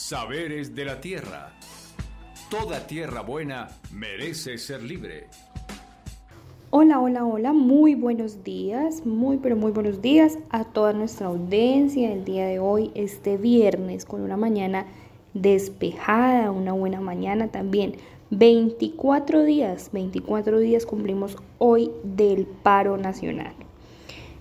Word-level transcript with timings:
Saberes 0.00 0.74
de 0.74 0.86
la 0.86 0.98
Tierra. 0.98 1.52
Toda 2.48 2.86
tierra 2.86 3.20
buena 3.20 3.68
merece 3.92 4.56
ser 4.56 4.82
libre. 4.82 5.26
Hola, 6.70 6.98
hola, 6.98 7.26
hola, 7.26 7.52
muy 7.52 7.94
buenos 7.94 8.42
días, 8.42 9.04
muy 9.04 9.36
pero 9.36 9.56
muy 9.56 9.72
buenos 9.72 10.00
días 10.00 10.38
a 10.48 10.64
toda 10.64 10.94
nuestra 10.94 11.26
audiencia 11.26 12.12
el 12.12 12.24
día 12.24 12.46
de 12.46 12.58
hoy, 12.58 12.90
este 12.94 13.36
viernes, 13.36 14.06
con 14.06 14.22
una 14.22 14.38
mañana 14.38 14.86
despejada, 15.34 16.50
una 16.50 16.72
buena 16.72 17.02
mañana 17.02 17.48
también. 17.48 17.96
24 18.30 19.44
días, 19.44 19.90
24 19.92 20.58
días 20.60 20.86
cumplimos 20.86 21.36
hoy 21.58 21.92
del 22.02 22.46
paro 22.46 22.96
nacional. 22.96 23.52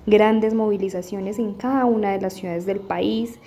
Grandes 0.08 0.54
movilizaciones 0.54 1.38
en 1.38 1.54
cada 1.54 1.84
una 1.84 2.12
de 2.12 2.22
las 2.22 2.34
ciudades 2.34 2.66
del 2.66 2.80
país, 2.80 3.40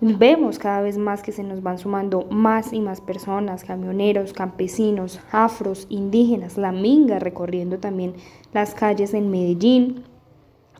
Vemos 0.00 0.60
cada 0.60 0.80
vez 0.80 0.96
más 0.96 1.22
que 1.22 1.32
se 1.32 1.42
nos 1.42 1.60
van 1.60 1.78
sumando 1.78 2.24
más 2.30 2.72
y 2.72 2.80
más 2.80 3.00
personas, 3.00 3.64
camioneros, 3.64 4.32
campesinos, 4.32 5.18
afros, 5.32 5.88
indígenas, 5.90 6.56
la 6.56 6.70
minga 6.70 7.18
recorriendo 7.18 7.78
también 7.78 8.14
las 8.52 8.74
calles 8.74 9.12
en 9.12 9.28
Medellín. 9.28 10.04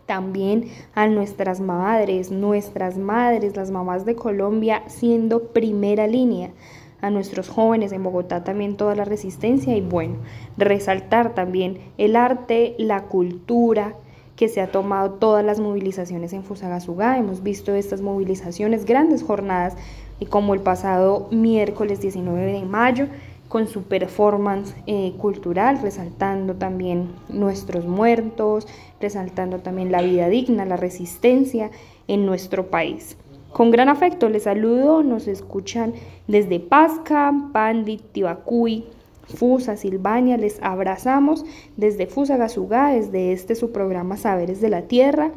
También 0.06 0.68
a 0.94 1.08
nuestras 1.08 1.60
madres, 1.60 2.30
nuestras 2.30 2.96
madres, 2.96 3.56
las 3.56 3.72
mamás 3.72 4.04
de 4.04 4.14
Colombia 4.14 4.84
siendo 4.86 5.48
primera 5.48 6.06
línea. 6.06 6.52
A 7.00 7.10
nuestros 7.10 7.48
jóvenes 7.48 7.90
en 7.90 8.04
Bogotá 8.04 8.44
también 8.44 8.76
toda 8.76 8.94
la 8.94 9.04
resistencia 9.04 9.76
y 9.76 9.80
bueno, 9.80 10.18
resaltar 10.56 11.34
también 11.34 11.78
el 11.98 12.14
arte, 12.14 12.76
la 12.78 13.04
cultura, 13.04 13.96
que 14.38 14.48
se 14.48 14.60
ha 14.60 14.70
tomado 14.70 15.14
todas 15.14 15.44
las 15.44 15.58
movilizaciones 15.58 16.32
en 16.32 16.44
Fusagasugá. 16.44 17.18
Hemos 17.18 17.42
visto 17.42 17.74
estas 17.74 18.02
movilizaciones, 18.02 18.84
grandes 18.84 19.24
jornadas, 19.24 19.74
y 20.20 20.26
como 20.26 20.54
el 20.54 20.60
pasado 20.60 21.26
miércoles 21.32 22.00
19 22.00 22.52
de 22.52 22.64
mayo, 22.64 23.08
con 23.48 23.66
su 23.66 23.82
performance 23.82 24.76
eh, 24.86 25.12
cultural, 25.18 25.80
resaltando 25.82 26.54
también 26.54 27.08
nuestros 27.28 27.84
muertos, 27.86 28.68
resaltando 29.00 29.58
también 29.58 29.90
la 29.90 30.02
vida 30.02 30.28
digna, 30.28 30.64
la 30.64 30.76
resistencia 30.76 31.72
en 32.06 32.24
nuestro 32.24 32.70
país. 32.70 33.16
Con 33.52 33.72
gran 33.72 33.88
afecto 33.88 34.28
les 34.28 34.44
saludo, 34.44 35.02
nos 35.02 35.26
escuchan 35.26 35.94
desde 36.28 36.60
Pasca, 36.60 37.32
Pandit, 37.52 38.02
Tibacuy, 38.12 38.84
Fusa, 39.34 39.76
Silvania, 39.76 40.36
les 40.36 40.58
abrazamos 40.62 41.44
desde 41.76 42.06
Fusa 42.06 42.36
Gasugá, 42.36 42.92
desde 42.92 43.32
este 43.32 43.54
su 43.54 43.72
programa 43.72 44.16
Saberes 44.16 44.60
de 44.60 44.70
la 44.70 44.82
Tierra, 44.82 45.32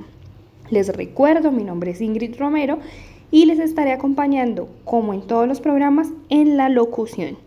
Les 0.70 0.96
recuerdo, 0.96 1.52
mi 1.52 1.64
nombre 1.64 1.90
es 1.92 2.02
Ingrid 2.02 2.38
Romero 2.38 2.78
y 3.32 3.46
les 3.46 3.60
estaré 3.60 3.94
acompañando, 3.94 4.70
como 4.86 5.14
en 5.14 5.22
todos 5.22 5.48
los 5.48 5.60
programas, 5.60 6.10
en 6.30 6.56
la 6.56 6.70
locución. 6.70 7.38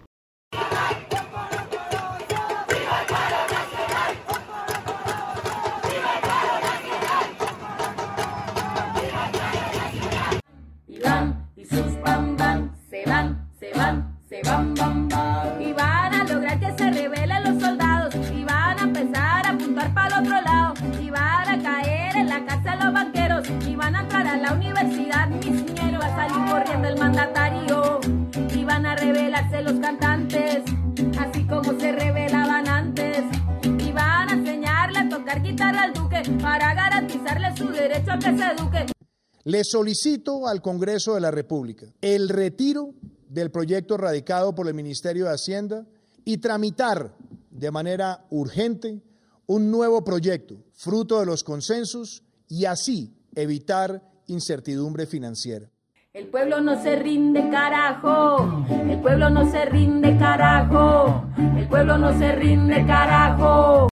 Le 39.57 39.65
solicito 39.65 40.47
al 40.47 40.61
Congreso 40.61 41.15
de 41.15 41.23
la 41.23 41.31
República 41.31 41.87
el 42.03 42.29
retiro 42.29 42.93
del 43.31 43.51
proyecto 43.51 43.97
radicado 43.97 44.55
por 44.55 44.69
el 44.69 44.75
Ministerio 44.75 45.25
de 45.25 45.31
Hacienda 45.33 45.87
y 46.27 46.37
tramitar 46.37 47.15
de 47.51 47.71
manera 47.71 48.27
urgente 48.29 49.01
un 49.47 49.71
nuevo 49.71 50.05
proyecto, 50.05 50.57
fruto 50.75 51.21
de 51.21 51.25
los 51.25 51.43
consensos, 51.43 52.23
y 52.49 52.67
así 52.67 53.17
evitar 53.35 54.03
incertidumbre 54.27 55.07
financiera. 55.07 55.71
El 56.13 56.27
pueblo 56.27 56.61
no 56.61 56.83
se 56.83 56.97
rinde, 56.97 57.49
carajo. 57.49 58.63
El 58.69 59.01
pueblo 59.01 59.31
no 59.31 59.51
se 59.51 59.65
rinde, 59.65 60.19
carajo. 60.19 61.25
El 61.57 61.67
pueblo 61.67 61.97
no 61.97 62.19
se 62.19 62.33
rinde, 62.33 62.85
carajo. 62.87 63.89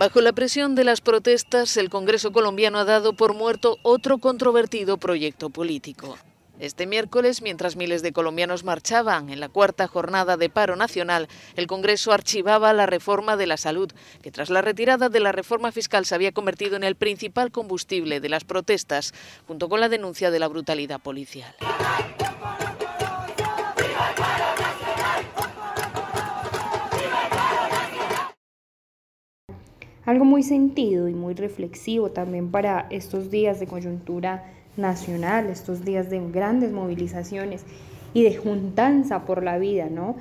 Bajo 0.00 0.22
la 0.22 0.32
presión 0.32 0.74
de 0.76 0.82
las 0.82 1.02
protestas, 1.02 1.76
el 1.76 1.90
Congreso 1.90 2.32
colombiano 2.32 2.78
ha 2.78 2.86
dado 2.86 3.12
por 3.12 3.34
muerto 3.34 3.76
otro 3.82 4.16
controvertido 4.16 4.96
proyecto 4.96 5.50
político. 5.50 6.16
Este 6.58 6.86
miércoles, 6.86 7.42
mientras 7.42 7.76
miles 7.76 8.00
de 8.00 8.14
colombianos 8.14 8.64
marchaban 8.64 9.28
en 9.28 9.40
la 9.40 9.50
cuarta 9.50 9.86
jornada 9.88 10.38
de 10.38 10.48
paro 10.48 10.74
nacional, 10.74 11.28
el 11.54 11.66
Congreso 11.66 12.12
archivaba 12.12 12.72
la 12.72 12.86
reforma 12.86 13.36
de 13.36 13.46
la 13.46 13.58
salud, 13.58 13.92
que 14.22 14.30
tras 14.30 14.48
la 14.48 14.62
retirada 14.62 15.10
de 15.10 15.20
la 15.20 15.32
reforma 15.32 15.70
fiscal 15.70 16.06
se 16.06 16.14
había 16.14 16.32
convertido 16.32 16.76
en 16.76 16.84
el 16.84 16.96
principal 16.96 17.52
combustible 17.52 18.20
de 18.20 18.28
las 18.30 18.44
protestas, 18.44 19.12
junto 19.46 19.68
con 19.68 19.80
la 19.80 19.90
denuncia 19.90 20.30
de 20.30 20.38
la 20.38 20.48
brutalidad 20.48 21.00
policial. 21.00 21.54
Algo 30.10 30.24
muy 30.24 30.42
sentido 30.42 31.06
y 31.06 31.14
muy 31.14 31.34
reflexivo 31.34 32.10
también 32.10 32.50
para 32.50 32.88
estos 32.90 33.30
días 33.30 33.60
de 33.60 33.68
coyuntura 33.68 34.42
nacional, 34.76 35.46
estos 35.46 35.84
días 35.84 36.10
de 36.10 36.18
grandes 36.32 36.72
movilizaciones 36.72 37.64
y 38.12 38.24
de 38.24 38.34
juntanza 38.34 39.24
por 39.24 39.44
la 39.44 39.56
vida, 39.58 39.88
¿no? 39.88 40.16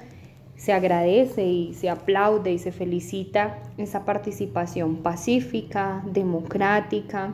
Se 0.56 0.74
agradece 0.74 1.44
y 1.44 1.74
se 1.74 1.90
aplaude 1.90 2.52
y 2.52 2.60
se 2.60 2.72
felicita 2.72 3.58
esa 3.80 4.06
participación 4.06 4.98
pacífica, 4.98 6.04
democrática, 6.06 7.34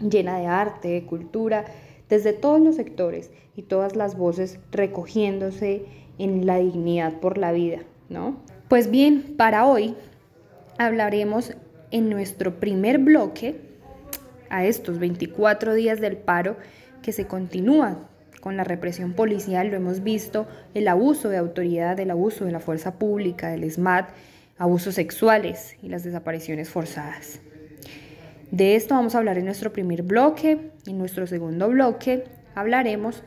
llena 0.00 0.36
de 0.38 0.48
arte, 0.48 0.88
de 0.88 1.06
cultura, 1.06 1.64
desde 2.10 2.34
todos 2.34 2.60
los 2.60 2.76
sectores 2.76 3.30
y 3.56 3.62
todas 3.62 3.96
las 3.96 4.18
voces 4.18 4.60
recogiéndose 4.70 5.86
en 6.18 6.44
la 6.44 6.58
dignidad 6.58 7.20
por 7.20 7.38
la 7.38 7.52
vida, 7.52 7.78
¿no? 8.10 8.36
Pues 8.68 8.90
bien, 8.90 9.34
para 9.38 9.64
hoy 9.64 9.94
hablaremos 10.76 11.54
en 11.90 12.10
nuestro 12.10 12.60
primer 12.60 12.98
bloque, 12.98 13.60
a 14.48 14.64
estos 14.64 14.98
24 14.98 15.74
días 15.74 16.00
del 16.00 16.16
paro, 16.16 16.56
que 17.02 17.12
se 17.12 17.26
continúa 17.26 18.08
con 18.40 18.56
la 18.56 18.64
represión 18.64 19.12
policial, 19.12 19.68
lo 19.68 19.76
hemos 19.76 20.02
visto, 20.02 20.46
el 20.74 20.88
abuso 20.88 21.28
de 21.28 21.36
autoridad, 21.36 22.00
el 22.00 22.10
abuso 22.10 22.44
de 22.44 22.52
la 22.52 22.60
fuerza 22.60 22.98
pública, 22.98 23.50
del 23.50 23.70
SMAT, 23.70 24.08
abusos 24.58 24.94
sexuales 24.94 25.76
y 25.82 25.88
las 25.88 26.04
desapariciones 26.04 26.68
forzadas. 26.68 27.40
De 28.50 28.74
esto 28.74 28.94
vamos 28.94 29.14
a 29.14 29.18
hablar 29.18 29.38
en 29.38 29.44
nuestro 29.44 29.72
primer 29.72 30.02
bloque. 30.02 30.70
En 30.86 30.98
nuestro 30.98 31.26
segundo 31.26 31.68
bloque 31.68 32.24
hablaremos 32.54 33.22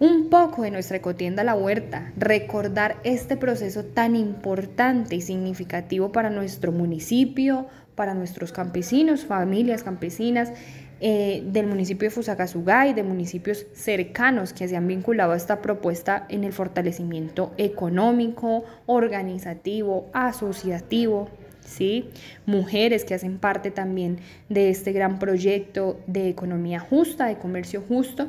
un 0.00 0.30
poco 0.30 0.62
de 0.62 0.70
nuestra 0.70 0.96
ecotienda 0.96 1.42
La 1.42 1.54
Huerta, 1.54 2.12
recordar 2.16 2.98
este 3.02 3.36
proceso 3.36 3.84
tan 3.84 4.14
importante 4.14 5.16
y 5.16 5.20
significativo 5.20 6.12
para 6.12 6.30
nuestro 6.30 6.70
municipio, 6.70 7.66
para 7.96 8.14
nuestros 8.14 8.52
campesinos, 8.52 9.24
familias 9.24 9.82
campesinas 9.82 10.52
eh, 11.00 11.42
del 11.46 11.66
municipio 11.66 12.08
de 12.08 12.14
Fusagasugá 12.14 12.86
y 12.86 12.92
de 12.92 13.02
municipios 13.02 13.66
cercanos 13.72 14.52
que 14.52 14.68
se 14.68 14.76
han 14.76 14.86
vinculado 14.86 15.32
a 15.32 15.36
esta 15.36 15.62
propuesta 15.62 16.26
en 16.28 16.44
el 16.44 16.52
fortalecimiento 16.52 17.52
económico, 17.56 18.64
organizativo, 18.86 20.08
asociativo. 20.12 21.28
¿Sí? 21.64 22.08
Mujeres 22.46 23.04
que 23.04 23.12
hacen 23.12 23.36
parte 23.36 23.70
también 23.70 24.20
de 24.48 24.70
este 24.70 24.92
gran 24.92 25.18
proyecto 25.18 26.00
de 26.06 26.30
economía 26.30 26.80
justa, 26.80 27.26
de 27.26 27.36
comercio 27.36 27.82
justo. 27.86 28.28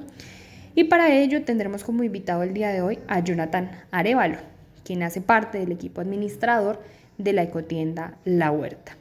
Y 0.79 0.85
para 0.85 1.13
ello 1.13 1.43
tendremos 1.43 1.83
como 1.83 2.05
invitado 2.05 2.41
el 2.41 2.53
día 2.53 2.69
de 2.69 2.81
hoy 2.81 2.99
a 3.09 3.19
Jonathan 3.19 3.69
Arevalo, 3.91 4.37
quien 4.85 5.03
hace 5.03 5.19
parte 5.19 5.57
del 5.59 5.73
equipo 5.73 5.99
administrador 5.99 6.81
de 7.17 7.33
la 7.33 7.43
ecotienda 7.43 8.17
La 8.23 8.49
Huerta. 8.49 8.95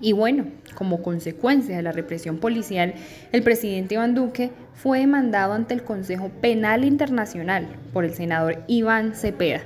Y 0.00 0.14
bueno, 0.14 0.46
como 0.74 1.00
consecuencia 1.00 1.76
de 1.76 1.82
la 1.84 1.92
represión 1.92 2.38
policial, 2.38 2.94
el 3.30 3.44
presidente 3.44 3.94
Iván 3.94 4.16
Duque 4.16 4.50
fue 4.72 4.98
demandado 4.98 5.52
ante 5.52 5.74
el 5.74 5.84
Consejo 5.84 6.28
Penal 6.40 6.84
Internacional 6.84 7.68
por 7.92 8.04
el 8.04 8.12
senador 8.12 8.64
Iván 8.66 9.14
Cepeda. 9.14 9.60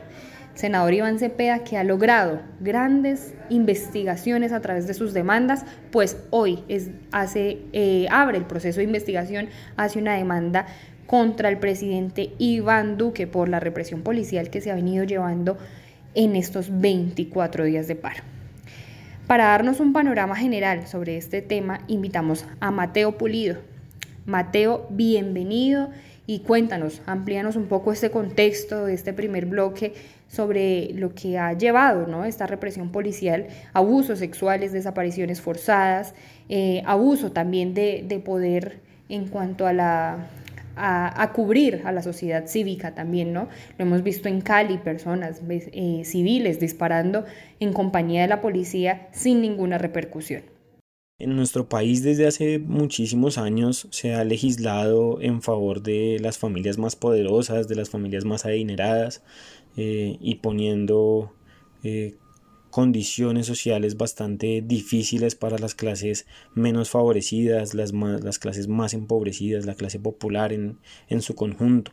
senador 0.52 0.92
Iván 0.92 1.18
Cepeda 1.18 1.64
que 1.64 1.78
ha 1.78 1.84
logrado 1.84 2.42
grandes 2.60 3.32
investigaciones 3.48 4.52
a 4.52 4.60
través 4.60 4.86
de 4.86 4.92
sus 4.92 5.14
demandas, 5.14 5.64
pues 5.90 6.18
hoy 6.28 6.64
es, 6.68 6.90
hace, 7.12 7.60
eh, 7.72 8.08
abre 8.10 8.36
el 8.36 8.44
proceso 8.44 8.80
de 8.80 8.84
investigación, 8.84 9.48
hace 9.76 10.00
una 10.00 10.16
demanda 10.16 10.66
contra 11.08 11.48
el 11.48 11.56
presidente 11.56 12.34
Iván 12.36 12.98
Duque 12.98 13.26
por 13.26 13.48
la 13.48 13.60
represión 13.60 14.02
policial 14.02 14.50
que 14.50 14.60
se 14.60 14.70
ha 14.70 14.74
venido 14.74 15.04
llevando 15.04 15.56
en 16.14 16.36
estos 16.36 16.68
24 16.80 17.64
días 17.64 17.88
de 17.88 17.96
paro. 17.96 18.22
Para 19.26 19.46
darnos 19.46 19.80
un 19.80 19.94
panorama 19.94 20.36
general 20.36 20.86
sobre 20.86 21.16
este 21.16 21.40
tema, 21.40 21.80
invitamos 21.88 22.44
a 22.60 22.70
Mateo 22.70 23.16
Pulido. 23.16 23.56
Mateo, 24.26 24.86
bienvenido 24.90 25.88
y 26.26 26.40
cuéntanos, 26.40 27.00
amplíanos 27.06 27.56
un 27.56 27.68
poco 27.68 27.90
este 27.90 28.10
contexto 28.10 28.84
de 28.84 28.92
este 28.92 29.14
primer 29.14 29.46
bloque 29.46 29.94
sobre 30.28 30.92
lo 30.92 31.14
que 31.14 31.38
ha 31.38 31.54
llevado 31.54 32.06
¿no? 32.06 32.26
esta 32.26 32.46
represión 32.46 32.92
policial, 32.92 33.46
abusos 33.72 34.18
sexuales, 34.18 34.72
desapariciones 34.74 35.40
forzadas, 35.40 36.12
eh, 36.50 36.82
abuso 36.84 37.32
también 37.32 37.72
de, 37.72 38.04
de 38.06 38.18
poder 38.18 38.80
en 39.08 39.28
cuanto 39.28 39.66
a 39.66 39.72
la 39.72 40.28
a, 40.78 41.32
cubrir 41.32 41.82
a 41.84 41.92
la 41.92 42.02
sociedad 42.02 42.46
cívica 42.46 42.94
también, 42.94 43.32
¿no? 43.32 43.48
Lo 43.78 43.84
hemos 43.84 44.02
visto 44.02 44.28
en 44.28 44.40
Cali, 44.40 44.78
personas 44.78 45.42
eh, 45.48 46.02
civiles 46.04 46.60
disparando 46.60 47.24
en 47.60 47.72
compañía 47.72 48.22
de 48.22 48.28
la 48.28 48.40
policía 48.40 49.08
sin 49.12 49.40
ninguna 49.40 49.78
repercusión. 49.78 50.42
En 51.20 51.34
nuestro 51.34 51.68
país 51.68 52.04
desde 52.04 52.28
hace 52.28 52.60
muchísimos 52.60 53.38
años 53.38 53.88
se 53.90 54.14
ha 54.14 54.22
legislado 54.22 55.20
en 55.20 55.42
favor 55.42 55.82
de 55.82 56.18
las 56.20 56.38
familias 56.38 56.78
más 56.78 56.94
poderosas, 56.94 57.66
de 57.66 57.74
las 57.74 57.90
familias 57.90 58.24
más 58.24 58.46
adineradas 58.46 59.24
eh, 59.76 60.16
y 60.20 60.36
poniendo 60.36 61.32
eh, 61.82 62.14
condiciones 62.70 63.46
sociales 63.46 63.96
bastante 63.96 64.62
difíciles 64.64 65.34
para 65.34 65.58
las 65.58 65.74
clases 65.74 66.26
menos 66.54 66.90
favorecidas, 66.90 67.74
las, 67.74 67.92
las 67.92 68.38
clases 68.38 68.68
más 68.68 68.94
empobrecidas, 68.94 69.66
la 69.66 69.74
clase 69.74 69.98
popular 69.98 70.52
en, 70.52 70.78
en 71.08 71.22
su 71.22 71.34
conjunto. 71.34 71.92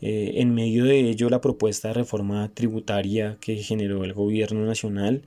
Eh, 0.00 0.40
en 0.42 0.54
medio 0.54 0.84
de 0.84 1.00
ello, 1.00 1.30
la 1.30 1.40
propuesta 1.40 1.88
de 1.88 1.94
reforma 1.94 2.50
tributaria 2.52 3.38
que 3.40 3.56
generó 3.56 4.04
el 4.04 4.12
gobierno 4.12 4.66
nacional 4.66 5.22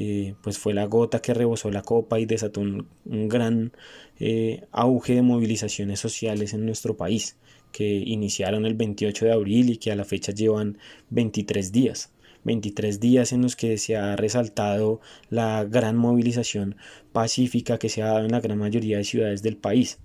eh, 0.00 0.36
pues 0.42 0.58
fue 0.58 0.74
la 0.74 0.84
gota 0.84 1.20
que 1.20 1.34
rebosó 1.34 1.72
la 1.72 1.82
copa 1.82 2.20
y 2.20 2.24
desató 2.26 2.60
un, 2.60 2.86
gran 3.04 3.72
eh, 4.20 4.64
auge 4.70 5.14
de 5.16 5.22
movilizaciones 5.22 5.98
sociales 5.98 6.54
en 6.54 6.64
nuestro 6.66 6.96
país, 6.96 7.36
que 7.72 7.84
iniciaron 7.84 8.64
el 8.64 8.74
28 8.74 9.24
de 9.24 9.32
abril 9.32 9.70
y 9.70 9.76
que 9.78 9.90
a 9.90 9.96
la 9.96 10.04
fecha 10.04 10.30
llevan 10.30 10.78
23 11.10 11.72
días. 11.72 12.12
23 12.44 13.00
días 13.00 13.32
en 13.32 13.42
los 13.42 13.56
que 13.56 13.78
se 13.78 13.96
ha 13.96 14.16
resaltado 14.16 15.00
la 15.30 15.64
gran 15.64 15.96
movilización 15.96 16.76
pacífica 17.12 17.78
que 17.78 17.88
se 17.88 18.02
ha 18.02 18.06
dado 18.06 18.24
en 18.24 18.32
la 18.32 18.40
gran 18.40 18.58
mayoría 18.58 18.98
de 18.98 19.04
ciudades 19.04 19.42
del 19.42 19.56
país. 19.56 19.98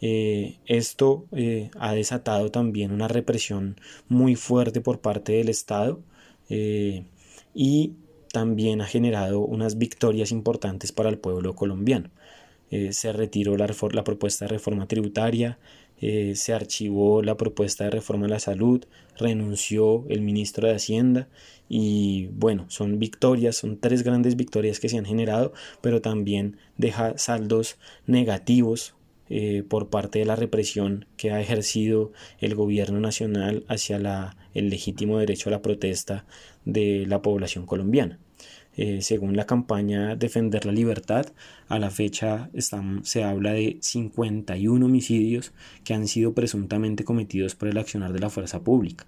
Eh, 0.00 0.58
esto 0.66 1.26
eh, 1.32 1.70
ha 1.78 1.94
desatado 1.94 2.50
también 2.50 2.92
una 2.92 3.08
represión 3.08 3.80
muy 4.08 4.34
fuerte 4.36 4.82
por 4.82 5.00
parte 5.00 5.32
del 5.32 5.48
Estado 5.48 6.02
eh, 6.50 7.06
y 7.54 7.94
también 8.32 8.80
ha 8.82 8.86
generado 8.86 9.40
unas 9.40 9.78
victorias 9.78 10.30
importantes 10.30 10.92
para 10.92 11.08
el 11.08 11.18
pueblo 11.18 11.54
colombiano. 11.54 12.10
se 12.90 13.12
retiró 13.12 13.56
la, 13.56 13.66
la 13.92 14.04
propuesta 14.04 14.44
de 14.44 14.50
reforma 14.50 14.86
tributaria, 14.88 15.58
se 16.00 16.52
archivó 16.52 17.22
la 17.22 17.36
propuesta 17.36 17.84
de 17.84 17.90
reforma 17.90 18.26
a 18.26 18.28
la 18.28 18.38
salud, 18.38 18.84
renunció 19.18 20.04
el 20.08 20.20
ministro 20.20 20.68
de 20.68 20.74
Hacienda 20.74 21.28
y 21.68 22.26
bueno, 22.32 22.66
son 22.68 22.98
victorias, 22.98 23.56
son 23.56 23.78
tres 23.78 24.02
grandes 24.02 24.36
victorias 24.36 24.80
que 24.80 24.88
se 24.88 24.98
han 24.98 25.06
generado, 25.06 25.52
pero 25.80 26.02
también 26.02 26.58
deja 26.76 27.16
saldos 27.16 27.78
negativos 28.06 28.94
eh, 29.30 29.62
por 29.66 29.88
parte 29.88 30.18
de 30.18 30.26
la 30.26 30.36
represión 30.36 31.06
que 31.16 31.30
ha 31.30 31.40
ejercido 31.40 32.12
el 32.40 32.54
gobierno 32.54 33.00
nacional 33.00 33.64
hacia 33.68 33.98
la, 33.98 34.36
el 34.52 34.68
legítimo 34.68 35.18
derecho 35.18 35.48
a 35.48 35.52
la 35.52 35.62
protesta 35.62 36.26
de 36.66 37.06
la 37.06 37.22
población 37.22 37.64
colombiana. 37.64 38.18
Eh, 38.76 39.02
según 39.02 39.36
la 39.36 39.46
campaña 39.46 40.16
Defender 40.16 40.66
la 40.66 40.72
Libertad, 40.72 41.26
a 41.68 41.78
la 41.78 41.90
fecha 41.90 42.50
se 43.02 43.22
habla 43.22 43.52
de 43.52 43.78
51 43.80 44.84
homicidios 44.84 45.52
que 45.84 45.94
han 45.94 46.08
sido 46.08 46.34
presuntamente 46.34 47.04
cometidos 47.04 47.54
por 47.54 47.68
el 47.68 47.78
accionar 47.78 48.12
de 48.12 48.20
la 48.20 48.30
fuerza 48.30 48.64
pública. 48.64 49.06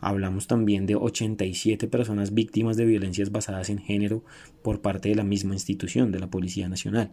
Hablamos 0.00 0.46
también 0.46 0.84
de 0.86 0.96
87 0.96 1.86
personas 1.88 2.34
víctimas 2.34 2.76
de 2.76 2.84
violencias 2.84 3.30
basadas 3.30 3.70
en 3.70 3.78
género 3.78 4.22
por 4.62 4.80
parte 4.80 5.08
de 5.08 5.14
la 5.14 5.24
misma 5.24 5.54
institución, 5.54 6.12
de 6.12 6.18
la 6.18 6.26
Policía 6.26 6.68
Nacional. 6.68 7.12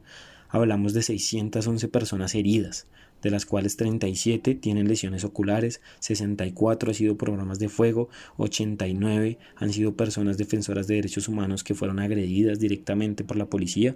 Hablamos 0.52 0.94
de 0.94 1.02
611 1.02 1.88
personas 1.88 2.36
heridas, 2.36 2.88
de 3.22 3.32
las 3.32 3.46
cuales 3.46 3.78
37 3.78 4.56
tienen 4.56 4.88
lesiones 4.88 5.24
oculares, 5.24 5.82
64 6.00 6.90
han 6.90 6.94
sido 6.94 7.18
programas 7.18 7.60
de 7.60 7.70
fuego, 7.70 8.10
89 8.38 9.38
han 9.56 9.74
sido 9.74 9.96
personas 9.96 10.38
defensoras 10.38 10.88
de 10.88 10.96
derechos 10.96 11.28
humanos 11.28 11.64
que 11.64 11.74
fueron 11.74 12.00
agredidas 12.00 12.60
directamente 12.60 13.24
por 13.24 13.38
la 13.38 13.46
policía 13.46 13.96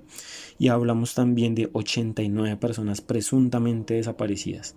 y 0.57 0.69
hablamos 0.69 1.13
también 1.13 1.55
de 1.55 1.69
89 1.73 2.55
personas 2.57 3.01
presuntamente 3.01 3.95
desaparecidas. 3.95 4.75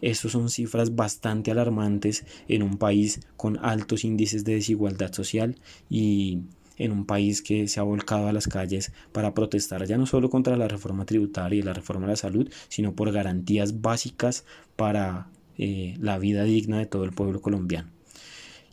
Estas 0.00 0.32
son 0.32 0.48
cifras 0.48 0.96
bastante 0.96 1.50
alarmantes 1.50 2.24
en 2.48 2.62
un 2.62 2.78
país 2.78 3.20
con 3.36 3.58
altos 3.64 4.04
índices 4.04 4.44
de 4.44 4.54
desigualdad 4.54 5.12
social 5.12 5.56
y 5.88 6.40
en 6.80 6.92
un 6.92 7.04
país 7.04 7.42
que 7.42 7.68
se 7.68 7.78
ha 7.78 7.82
volcado 7.82 8.26
a 8.26 8.32
las 8.32 8.48
calles 8.48 8.92
para 9.12 9.34
protestar 9.34 9.86
ya 9.86 9.98
no 9.98 10.06
solo 10.06 10.30
contra 10.30 10.56
la 10.56 10.66
reforma 10.66 11.04
tributaria 11.04 11.58
y 11.58 11.62
la 11.62 11.74
reforma 11.74 12.06
de 12.06 12.12
la 12.12 12.16
salud, 12.16 12.50
sino 12.68 12.94
por 12.94 13.12
garantías 13.12 13.82
básicas 13.82 14.44
para 14.76 15.28
eh, 15.58 15.94
la 16.00 16.18
vida 16.18 16.42
digna 16.44 16.78
de 16.78 16.86
todo 16.86 17.04
el 17.04 17.12
pueblo 17.12 17.42
colombiano. 17.42 17.90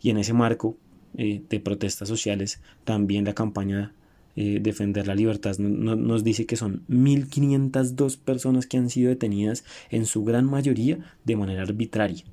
Y 0.00 0.08
en 0.08 0.16
ese 0.16 0.32
marco 0.32 0.76
eh, 1.18 1.42
de 1.48 1.60
protestas 1.60 2.08
sociales, 2.08 2.62
también 2.84 3.26
la 3.26 3.34
campaña 3.34 3.92
eh, 4.36 4.58
Defender 4.62 5.06
la 5.06 5.14
Libertad 5.14 5.58
nos 5.58 6.24
dice 6.24 6.46
que 6.46 6.56
son 6.56 6.84
1.502 6.88 8.18
personas 8.18 8.66
que 8.66 8.78
han 8.78 8.88
sido 8.88 9.10
detenidas, 9.10 9.64
en 9.90 10.06
su 10.06 10.24
gran 10.24 10.46
mayoría 10.46 10.98
de 11.24 11.36
manera 11.36 11.62
arbitraria 11.62 12.24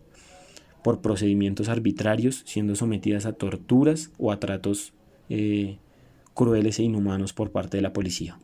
por 0.84 1.02
procedimientos 1.02 1.68
arbitrarios, 1.68 2.44
siendo 2.46 2.76
sometidas 2.76 3.26
a 3.26 3.34
torturas 3.34 4.12
o 4.20 4.32
a 4.32 4.40
tratos 4.40 4.94
eh, 5.29 5.77
crueles 6.34 6.79
e 6.79 6.84
inhumanos 6.84 7.34
por 7.34 7.51
parte 7.51 7.77
de 7.77 7.82
la 7.82 7.94
policía. 7.94 8.39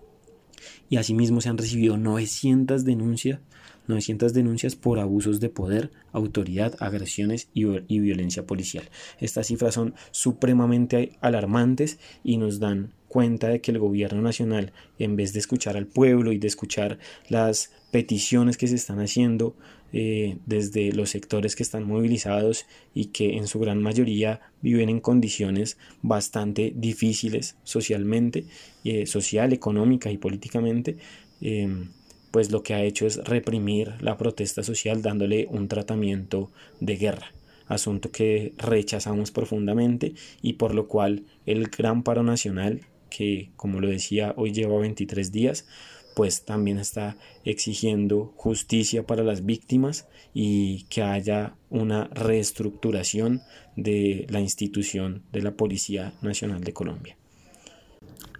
Y 0.89 0.97
asimismo 0.97 1.41
se 1.41 1.49
han 1.49 1.57
recibido 1.57 1.97
900 1.97 2.85
denuncias, 2.85 3.39
900 3.87 4.33
denuncias 4.33 4.75
por 4.75 4.99
abusos 4.99 5.39
de 5.39 5.49
poder, 5.49 5.91
autoridad, 6.11 6.75
agresiones 6.79 7.49
y, 7.53 7.65
y 7.87 7.99
violencia 7.99 8.45
policial. 8.45 8.89
Estas 9.19 9.47
cifras 9.47 9.73
son 9.73 9.95
supremamente 10.11 11.17
alarmantes 11.21 11.99
y 12.23 12.37
nos 12.37 12.59
dan 12.59 12.93
cuenta 13.07 13.49
de 13.49 13.59
que 13.59 13.71
el 13.71 13.79
gobierno 13.79 14.21
nacional, 14.21 14.71
en 14.97 15.17
vez 15.17 15.33
de 15.33 15.39
escuchar 15.39 15.75
al 15.75 15.87
pueblo 15.87 16.31
y 16.31 16.37
de 16.37 16.47
escuchar 16.47 16.97
las 17.27 17.71
peticiones 17.91 18.57
que 18.57 18.67
se 18.67 18.75
están 18.75 18.99
haciendo 18.99 19.55
eh, 19.93 20.37
desde 20.45 20.91
los 20.93 21.09
sectores 21.09 21.55
que 21.55 21.63
están 21.63 21.83
movilizados 21.83 22.65
y 22.93 23.05
que 23.05 23.37
en 23.37 23.47
su 23.47 23.59
gran 23.59 23.81
mayoría 23.81 24.41
viven 24.61 24.89
en 24.89 24.99
condiciones 24.99 25.77
bastante 26.01 26.73
difíciles 26.75 27.57
socialmente, 27.63 28.45
eh, 28.83 29.05
social, 29.05 29.53
económica 29.53 30.11
y 30.11 30.17
políticamente, 30.17 30.97
em, 31.41 31.89
pues 32.31 32.51
lo 32.51 32.63
que 32.63 32.73
ha 32.73 32.83
hecho 32.83 33.05
es 33.05 33.17
reprimir 33.17 33.93
la 33.99 34.17
protesta 34.17 34.63
social 34.63 35.01
dándole 35.01 35.47
un 35.49 35.67
tratamiento 35.67 36.51
de 36.79 36.95
guerra 36.95 37.31
asunto 37.67 38.11
que 38.11 38.53
rechazamos 38.57 39.31
profundamente 39.31 40.13
y 40.41 40.53
por 40.53 40.75
lo 40.75 40.87
cual 40.87 41.23
el 41.45 41.67
gran 41.67 42.03
paro 42.03 42.21
nacional 42.21 42.81
que 43.11 43.51
como 43.55 43.79
lo 43.79 43.87
decía 43.87 44.33
hoy 44.37 44.51
lleva 44.53 44.79
23 44.79 45.31
días, 45.31 45.67
pues 46.15 46.45
también 46.45 46.77
está 46.77 47.17
exigiendo 47.45 48.33
justicia 48.35 49.05
para 49.05 49.23
las 49.23 49.45
víctimas 49.45 50.07
y 50.33 50.83
que 50.85 51.03
haya 51.03 51.55
una 51.69 52.05
reestructuración 52.05 53.41
de 53.75 54.27
la 54.29 54.39
institución 54.39 55.23
de 55.31 55.41
la 55.41 55.51
Policía 55.51 56.13
Nacional 56.21 56.63
de 56.63 56.73
Colombia. 56.73 57.17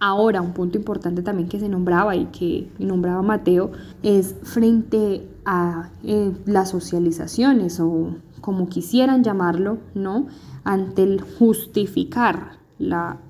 Ahora, 0.00 0.42
un 0.42 0.52
punto 0.52 0.78
importante 0.78 1.22
también 1.22 1.48
que 1.48 1.60
se 1.60 1.68
nombraba 1.68 2.16
y 2.16 2.26
que 2.26 2.68
nombraba 2.80 3.22
Mateo 3.22 3.70
es 4.02 4.34
frente 4.42 5.22
a 5.44 5.90
eh, 6.02 6.32
las 6.44 6.70
socializaciones 6.70 7.78
o 7.78 8.16
como 8.40 8.68
quisieran 8.68 9.22
llamarlo, 9.22 9.78
¿no? 9.94 10.26
Ante 10.64 11.04
el 11.04 11.20
justificar 11.20 12.58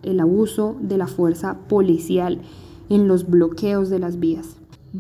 el 0.03 0.21
abuso 0.21 0.77
de 0.81 0.97
la 0.97 1.07
fuerza 1.07 1.59
policial 1.69 2.41
en 2.89 3.09
los 3.09 3.29
bloqueos 3.29 3.91
de 3.91 3.99
las 3.99 4.19
vías. 4.19 4.57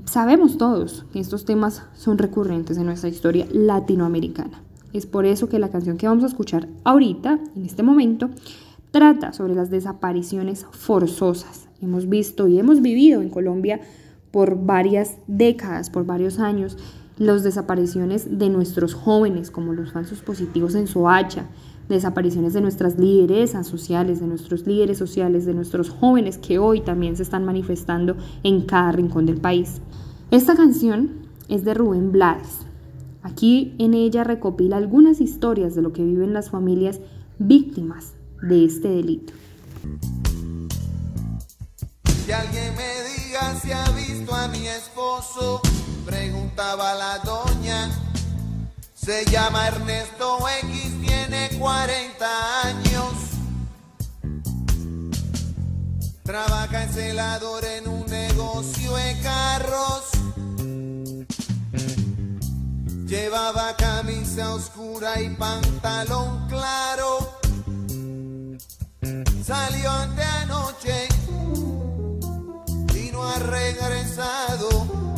Sabemos 0.06 0.56
todos 0.56 1.04
que 1.12 1.20
estos 1.20 1.44
temas 1.44 1.82
son 1.94 2.18
recurrentes 2.18 2.78
en 2.78 2.86
nuestra 2.86 3.10
historia 3.10 3.46
latinoamericana. 3.52 4.62
Es 4.92 5.06
por 5.06 5.26
eso 5.26 5.48
que 5.48 5.58
la 5.58 5.70
canción 5.70 5.96
que 5.96 6.08
vamos 6.08 6.24
a 6.24 6.28
escuchar 6.28 6.68
ahorita, 6.84 7.38
en 7.54 7.64
este 7.64 7.82
momento, 7.82 8.30
trata 8.90 9.32
sobre 9.32 9.54
las 9.54 9.70
desapariciones 9.70 10.66
forzosas. 10.70 11.68
Hemos 11.80 12.08
visto 12.08 12.48
y 12.48 12.58
hemos 12.58 12.80
vivido 12.80 13.22
en 13.22 13.30
Colombia 13.30 13.80
por 14.30 14.64
varias 14.64 15.16
décadas, 15.26 15.90
por 15.90 16.06
varios 16.06 16.38
años, 16.38 16.78
las 17.18 17.42
desapariciones 17.42 18.38
de 18.38 18.48
nuestros 18.48 18.94
jóvenes, 18.94 19.50
como 19.50 19.72
los 19.72 19.92
falsos 19.92 20.20
positivos 20.20 20.74
en 20.74 20.86
Soacha, 20.86 21.46
desapariciones 21.88 22.52
de 22.52 22.60
nuestras 22.60 22.98
lideresas 22.98 23.66
sociales, 23.66 24.20
de 24.20 24.26
nuestros 24.26 24.66
líderes 24.66 24.98
sociales, 24.98 25.44
de 25.44 25.54
nuestros 25.54 25.90
jóvenes 25.90 26.38
que 26.38 26.58
hoy 26.58 26.80
también 26.80 27.16
se 27.16 27.22
están 27.22 27.44
manifestando 27.44 28.16
en 28.42 28.62
cada 28.62 28.92
rincón 28.92 29.26
del 29.26 29.40
país. 29.40 29.80
Esta 30.30 30.54
canción 30.56 31.10
es 31.48 31.64
de 31.64 31.74
Rubén 31.74 32.12
Blades. 32.12 32.60
Aquí 33.22 33.74
en 33.78 33.94
ella 33.94 34.24
recopila 34.24 34.76
algunas 34.76 35.20
historias 35.20 35.74
de 35.74 35.82
lo 35.82 35.92
que 35.92 36.04
viven 36.04 36.32
las 36.32 36.50
familias 36.50 37.00
víctimas 37.38 38.14
de 38.40 38.64
este 38.64 38.88
delito. 38.88 39.32
Alguien 42.34 42.74
me 42.76 43.26
diga 43.26 43.54
si 43.60 43.72
ha 43.72 43.84
visto 43.90 44.34
a 44.34 44.48
mi 44.48 44.66
esposo, 44.66 45.60
preguntaba 46.06 46.94
la. 46.94 47.12
Se 49.04 49.24
llama 49.24 49.66
Ernesto 49.66 50.38
X, 50.62 51.00
tiene 51.00 51.50
40 51.58 52.62
años. 52.62 53.12
Trabaja 56.22 56.84
en 56.84 56.92
celador 56.92 57.64
en 57.64 57.88
un 57.88 58.06
negocio 58.06 58.94
de 58.94 59.18
carros. 59.20 60.04
Llevaba 63.08 63.74
camisa 63.76 64.54
oscura 64.54 65.20
y 65.20 65.30
pantalón 65.30 66.46
claro. 66.48 67.40
Salió 69.44 69.90
ante 69.90 70.22
anoche 70.22 71.08
y 72.94 73.10
no 73.10 73.24
ha 73.24 73.38
regresado. 73.40 75.11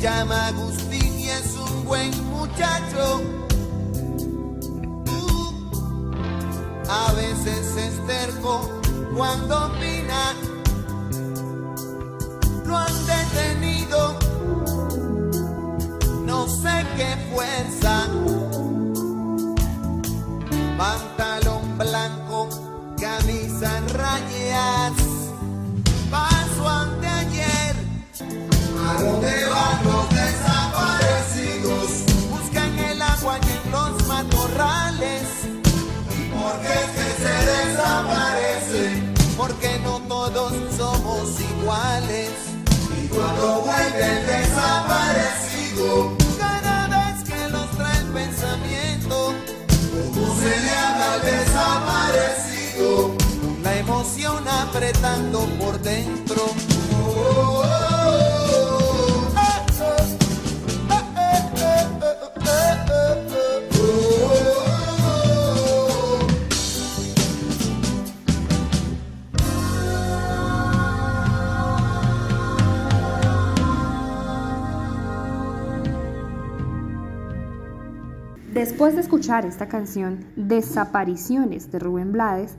Llama 0.00 0.48
Agustín 0.48 1.20
y 1.20 1.28
es 1.28 1.56
un 1.56 1.84
buen 1.84 2.10
muchacho. 2.30 3.22
A 6.88 7.12
veces 7.12 7.76
es 7.76 8.06
terco 8.06 8.68
cuando 9.16 9.66
opina. 9.66 10.34
Lo 12.66 12.76
han 12.76 13.06
detenido, 13.06 14.18
no 16.26 16.48
sé 16.48 16.84
qué 16.96 17.16
fuerza. 17.32 18.08
Cuando 43.40 43.62
vuelve 43.62 44.18
el 44.18 44.26
desaparecido, 44.26 46.16
cada 46.38 46.88
vez 46.88 47.24
que 47.24 47.48
los 47.48 47.70
trae 47.70 47.98
el 47.98 48.06
pensamiento, 48.08 49.34
¿cómo 50.14 50.40
se 50.40 50.60
le 50.60 50.70
habla 50.70 51.14
al 51.14 51.22
desaparecido? 51.22 53.16
Con 53.40 53.62
la 53.62 53.78
emoción 53.78 54.46
apretando 54.46 55.46
por 55.58 55.80
dentro. 55.80 56.69
Después 78.60 78.94
de 78.94 79.00
escuchar 79.00 79.46
esta 79.46 79.68
canción, 79.68 80.26
Desapariciones 80.36 81.72
de 81.72 81.78
Rubén 81.78 82.12
Blades, 82.12 82.58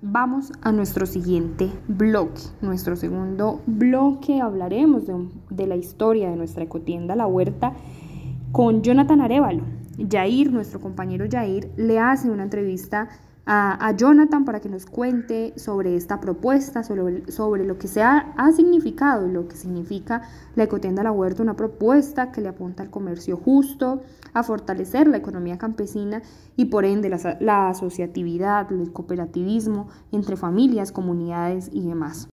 vamos 0.00 0.50
a 0.62 0.72
nuestro 0.72 1.04
siguiente 1.04 1.70
bloque. 1.88 2.40
Nuestro 2.62 2.96
segundo 2.96 3.60
bloque 3.66 4.40
hablaremos 4.40 5.02
de, 5.50 5.66
la 5.66 5.76
historia 5.76 6.30
de 6.30 6.36
nuestra 6.36 6.64
ecotienda 6.64 7.16
La 7.16 7.26
Huerta 7.26 7.74
con 8.50 8.80
Jonathan 8.80 9.20
Arevalo. 9.20 9.64
Jair, 10.10 10.50
nuestro 10.50 10.80
compañero 10.80 11.26
Jair, 11.30 11.70
le 11.76 11.98
hace 11.98 12.30
una 12.30 12.44
entrevista 12.44 13.10
a, 13.46 13.86
a 13.86 13.96
Jonathan 13.96 14.44
para 14.44 14.60
que 14.60 14.68
nos 14.68 14.86
cuente 14.86 15.52
sobre 15.56 15.96
esta 15.96 16.20
propuesta, 16.20 16.82
sobre, 16.84 17.30
sobre 17.30 17.64
lo 17.64 17.78
que 17.78 17.88
se 17.88 18.02
ha, 18.02 18.34
significado 18.54 19.26
y 19.26 19.32
lo 19.32 19.48
que 19.48 19.56
significa 19.56 20.22
la 20.56 20.64
ecotienda 20.64 21.02
La 21.02 21.12
Huerta, 21.12 21.42
una 21.42 21.56
propuesta 21.56 22.32
que 22.32 22.40
le 22.40 22.48
apunta 22.48 22.82
al 22.82 22.90
comercio 22.90 23.36
justo, 23.36 24.02
a 24.34 24.42
fortalecer 24.42 25.06
la 25.08 25.16
economía 25.16 25.58
campesina 25.58 26.22
y 26.56 26.66
por 26.66 26.84
ende 26.84 27.08
la, 27.08 27.36
la 27.40 27.68
asociatividad, 27.70 28.70
el 28.72 28.92
cooperativismo 28.92 29.88
entre 30.12 30.36
familias, 30.36 30.92
comunidades 30.92 31.70
y 31.72 31.86
demás. 31.86 32.28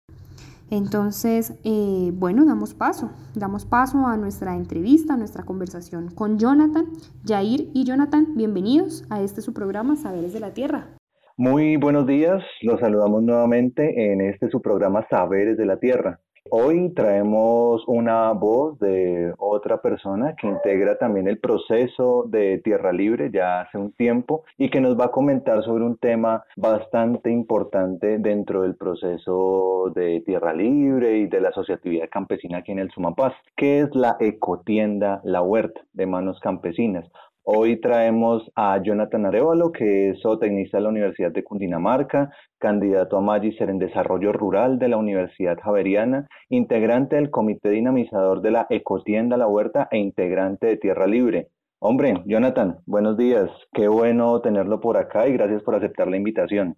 Entonces, 0.70 1.54
eh, 1.64 2.12
bueno, 2.14 2.44
damos 2.44 2.74
paso, 2.74 3.10
damos 3.34 3.64
paso 3.64 4.06
a 4.06 4.18
nuestra 4.18 4.54
entrevista, 4.54 5.14
a 5.14 5.16
nuestra 5.16 5.44
conversación 5.44 6.10
con 6.10 6.38
Jonathan, 6.38 6.86
Jair 7.26 7.70
y 7.72 7.84
Jonathan, 7.84 8.34
bienvenidos 8.34 9.04
a 9.08 9.22
este 9.22 9.40
su 9.40 9.54
programa 9.54 9.96
Saberes 9.96 10.34
de 10.34 10.40
la 10.40 10.52
Tierra. 10.52 10.97
Muy 11.40 11.76
buenos 11.76 12.04
días, 12.04 12.42
los 12.62 12.80
saludamos 12.80 13.22
nuevamente 13.22 14.10
en 14.10 14.20
este 14.20 14.50
su 14.50 14.60
programa 14.60 15.06
Saberes 15.08 15.56
de 15.56 15.66
la 15.66 15.78
Tierra. 15.78 16.18
Hoy 16.50 16.92
traemos 16.94 17.84
una 17.86 18.32
voz 18.32 18.76
de 18.80 19.32
otra 19.38 19.80
persona 19.80 20.34
que 20.34 20.48
integra 20.48 20.98
también 20.98 21.28
el 21.28 21.38
proceso 21.38 22.24
de 22.26 22.58
Tierra 22.64 22.92
Libre 22.92 23.30
ya 23.32 23.60
hace 23.60 23.78
un 23.78 23.92
tiempo 23.92 24.42
y 24.56 24.68
que 24.68 24.80
nos 24.80 24.98
va 24.98 25.06
a 25.06 25.10
comentar 25.12 25.62
sobre 25.62 25.84
un 25.84 25.96
tema 25.98 26.42
bastante 26.56 27.30
importante 27.30 28.18
dentro 28.18 28.62
del 28.62 28.74
proceso 28.74 29.92
de 29.94 30.20
Tierra 30.26 30.52
Libre 30.52 31.18
y 31.18 31.26
de 31.28 31.40
la 31.40 31.50
asociatividad 31.50 32.08
campesina 32.10 32.58
aquí 32.58 32.72
en 32.72 32.80
el 32.80 32.90
Sumapaz, 32.90 33.34
que 33.56 33.78
es 33.78 33.94
la 33.94 34.16
ecotienda 34.18 35.20
La 35.22 35.42
Huerta 35.42 35.82
de 35.92 36.06
Manos 36.06 36.40
Campesinas. 36.40 37.04
Hoy 37.50 37.80
traemos 37.80 38.42
a 38.56 38.78
Jonathan 38.82 39.24
Arevalo, 39.24 39.72
que 39.72 40.10
es 40.10 40.20
zootecnista 40.20 40.76
de 40.76 40.82
la 40.82 40.90
Universidad 40.90 41.32
de 41.32 41.42
Cundinamarca, 41.42 42.30
candidato 42.58 43.16
a 43.16 43.22
Magíster 43.22 43.70
en 43.70 43.78
Desarrollo 43.78 44.34
Rural 44.34 44.78
de 44.78 44.88
la 44.88 44.98
Universidad 44.98 45.56
Javeriana, 45.58 46.28
integrante 46.50 47.16
del 47.16 47.30
Comité 47.30 47.70
Dinamizador 47.70 48.42
de 48.42 48.50
la 48.50 48.66
Ecotienda 48.68 49.38
La 49.38 49.46
Huerta 49.46 49.88
e 49.90 49.96
integrante 49.96 50.66
de 50.66 50.76
Tierra 50.76 51.06
Libre. 51.06 51.48
Hombre, 51.78 52.22
Jonathan, 52.26 52.80
buenos 52.84 53.16
días. 53.16 53.50
Qué 53.72 53.88
bueno 53.88 54.42
tenerlo 54.42 54.78
por 54.78 54.98
acá 54.98 55.26
y 55.26 55.32
gracias 55.32 55.62
por 55.62 55.74
aceptar 55.74 56.06
la 56.08 56.18
invitación. 56.18 56.76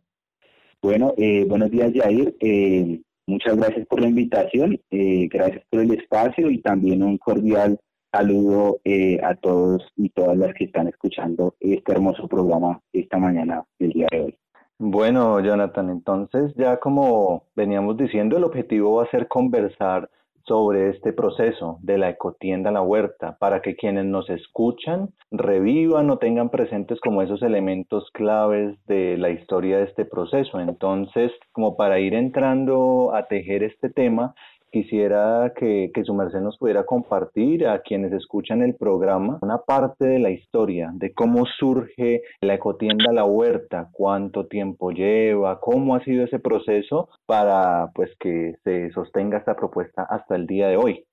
Bueno, 0.80 1.14
eh, 1.16 1.46
buenos 1.48 1.72
días, 1.72 1.90
Jair. 1.92 2.36
Eh, 2.38 3.00
muchas 3.26 3.56
gracias 3.56 3.88
por 3.88 4.00
la 4.00 4.06
invitación, 4.06 4.80
eh, 4.92 5.26
gracias 5.32 5.64
por 5.68 5.80
el 5.80 5.90
espacio 5.94 6.48
y 6.48 6.62
también 6.62 7.02
un 7.02 7.18
cordial 7.18 7.76
saludo 8.12 8.78
eh, 8.84 9.18
a 9.22 9.34
todos 9.36 9.82
y 9.96 10.10
todas 10.10 10.36
las 10.36 10.54
que 10.54 10.64
están 10.64 10.88
escuchando 10.88 11.54
este 11.60 11.92
hermoso 11.92 12.28
programa 12.28 12.80
esta 12.92 13.18
mañana 13.18 13.64
del 13.78 13.90
día 13.90 14.06
de 14.10 14.20
hoy. 14.20 14.38
Bueno, 14.78 15.40
Jonathan, 15.40 15.90
entonces 15.90 16.54
ya 16.56 16.78
como 16.78 17.44
veníamos 17.54 17.96
diciendo, 17.96 18.36
el 18.38 18.44
objetivo 18.44 18.94
va 18.94 19.04
a 19.04 19.10
ser 19.10 19.28
conversar 19.28 20.08
sobre 20.50 20.88
este 20.88 21.12
proceso 21.12 21.78
de 21.82 21.98
la 21.98 22.08
ecotienda 22.08 22.70
a 22.70 22.72
la 22.72 22.82
huerta, 22.82 23.36
para 23.38 23.62
que 23.62 23.76
quienes 23.76 24.06
nos 24.06 24.28
escuchan 24.30 25.10
revivan 25.30 26.10
o 26.10 26.18
tengan 26.18 26.50
presentes 26.50 26.98
como 27.00 27.22
esos 27.22 27.42
elementos 27.42 28.10
claves 28.12 28.76
de 28.86 29.16
la 29.16 29.30
historia 29.30 29.78
de 29.78 29.84
este 29.84 30.04
proceso. 30.04 30.58
Entonces, 30.58 31.30
como 31.52 31.76
para 31.76 32.00
ir 32.00 32.14
entrando 32.14 33.14
a 33.14 33.26
tejer 33.26 33.62
este 33.62 33.90
tema, 33.90 34.34
quisiera 34.70 35.52
que, 35.56 35.90
que, 35.92 36.04
su 36.04 36.14
merced 36.14 36.40
nos 36.40 36.58
pudiera 36.58 36.84
compartir 36.84 37.66
a 37.66 37.80
quienes 37.80 38.12
escuchan 38.12 38.62
el 38.62 38.74
programa 38.74 39.38
una 39.42 39.58
parte 39.58 40.06
de 40.06 40.18
la 40.18 40.30
historia, 40.30 40.90
de 40.94 41.12
cómo 41.12 41.44
surge 41.58 42.22
la 42.40 42.54
ecotienda 42.54 43.12
La 43.12 43.24
Huerta, 43.24 43.88
cuánto 43.92 44.46
tiempo 44.46 44.90
lleva, 44.90 45.60
cómo 45.60 45.94
ha 45.94 46.04
sido 46.04 46.24
ese 46.24 46.38
proceso 46.38 47.08
para 47.26 47.90
pues 47.94 48.10
que 48.18 48.56
se 48.64 48.90
sostenga 48.92 49.38
esta 49.38 49.56
propuesta 49.56 50.02
hasta 50.02 50.36
el 50.36 50.46
día 50.46 50.68
de 50.68 50.76
hoy. 50.76 51.04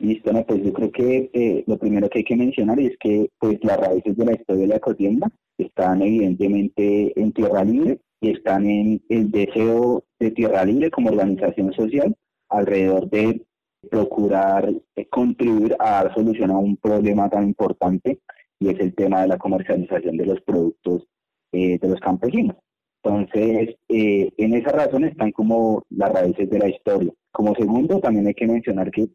Listo, 0.00 0.32
no, 0.32 0.44
pues 0.44 0.62
yo 0.62 0.72
creo 0.72 0.90
que 0.90 1.30
eh, 1.32 1.64
lo 1.66 1.78
primero 1.78 2.08
que 2.08 2.18
hay 2.18 2.24
que 2.24 2.36
mencionar 2.36 2.80
es 2.80 2.96
que 2.98 3.30
pues 3.38 3.58
las 3.62 3.78
raíces 3.78 4.16
de 4.16 4.24
la 4.24 4.32
historia 4.32 4.62
de 4.62 4.68
la 4.68 4.76
ecotienda 4.76 5.28
están 5.56 6.02
evidentemente 6.02 7.18
en 7.18 7.32
Tierra 7.32 7.62
Libre 7.64 8.00
y 8.20 8.30
están 8.30 8.66
en 8.66 9.00
el 9.08 9.30
deseo 9.30 10.02
de 10.18 10.32
Tierra 10.32 10.64
Libre 10.64 10.90
como 10.90 11.10
organización 11.10 11.72
social 11.74 12.14
alrededor 12.56 13.08
de 13.10 13.42
procurar 13.90 14.72
eh, 14.96 15.06
contribuir 15.08 15.76
a 15.78 15.90
dar 15.90 16.14
solución 16.14 16.50
a 16.50 16.58
un 16.58 16.76
problema 16.76 17.28
tan 17.28 17.44
importante 17.44 18.20
y 18.58 18.68
es 18.68 18.80
el 18.80 18.94
tema 18.94 19.22
de 19.22 19.28
la 19.28 19.38
comercialización 19.38 20.16
de 20.16 20.26
los 20.26 20.40
productos 20.40 21.06
eh, 21.52 21.78
de 21.78 21.88
los 21.88 22.00
campesinos. 22.00 22.56
Entonces, 23.02 23.76
eh, 23.88 24.30
en 24.38 24.54
esa 24.54 24.70
razón 24.70 25.04
están 25.04 25.30
como 25.32 25.82
las 25.90 26.10
raíces 26.12 26.48
de 26.48 26.58
la 26.58 26.68
historia. 26.68 27.12
Como 27.32 27.54
segundo, 27.54 28.00
también 28.00 28.26
hay 28.26 28.34
que 28.34 28.46
mencionar 28.46 28.90
que 28.90 29.08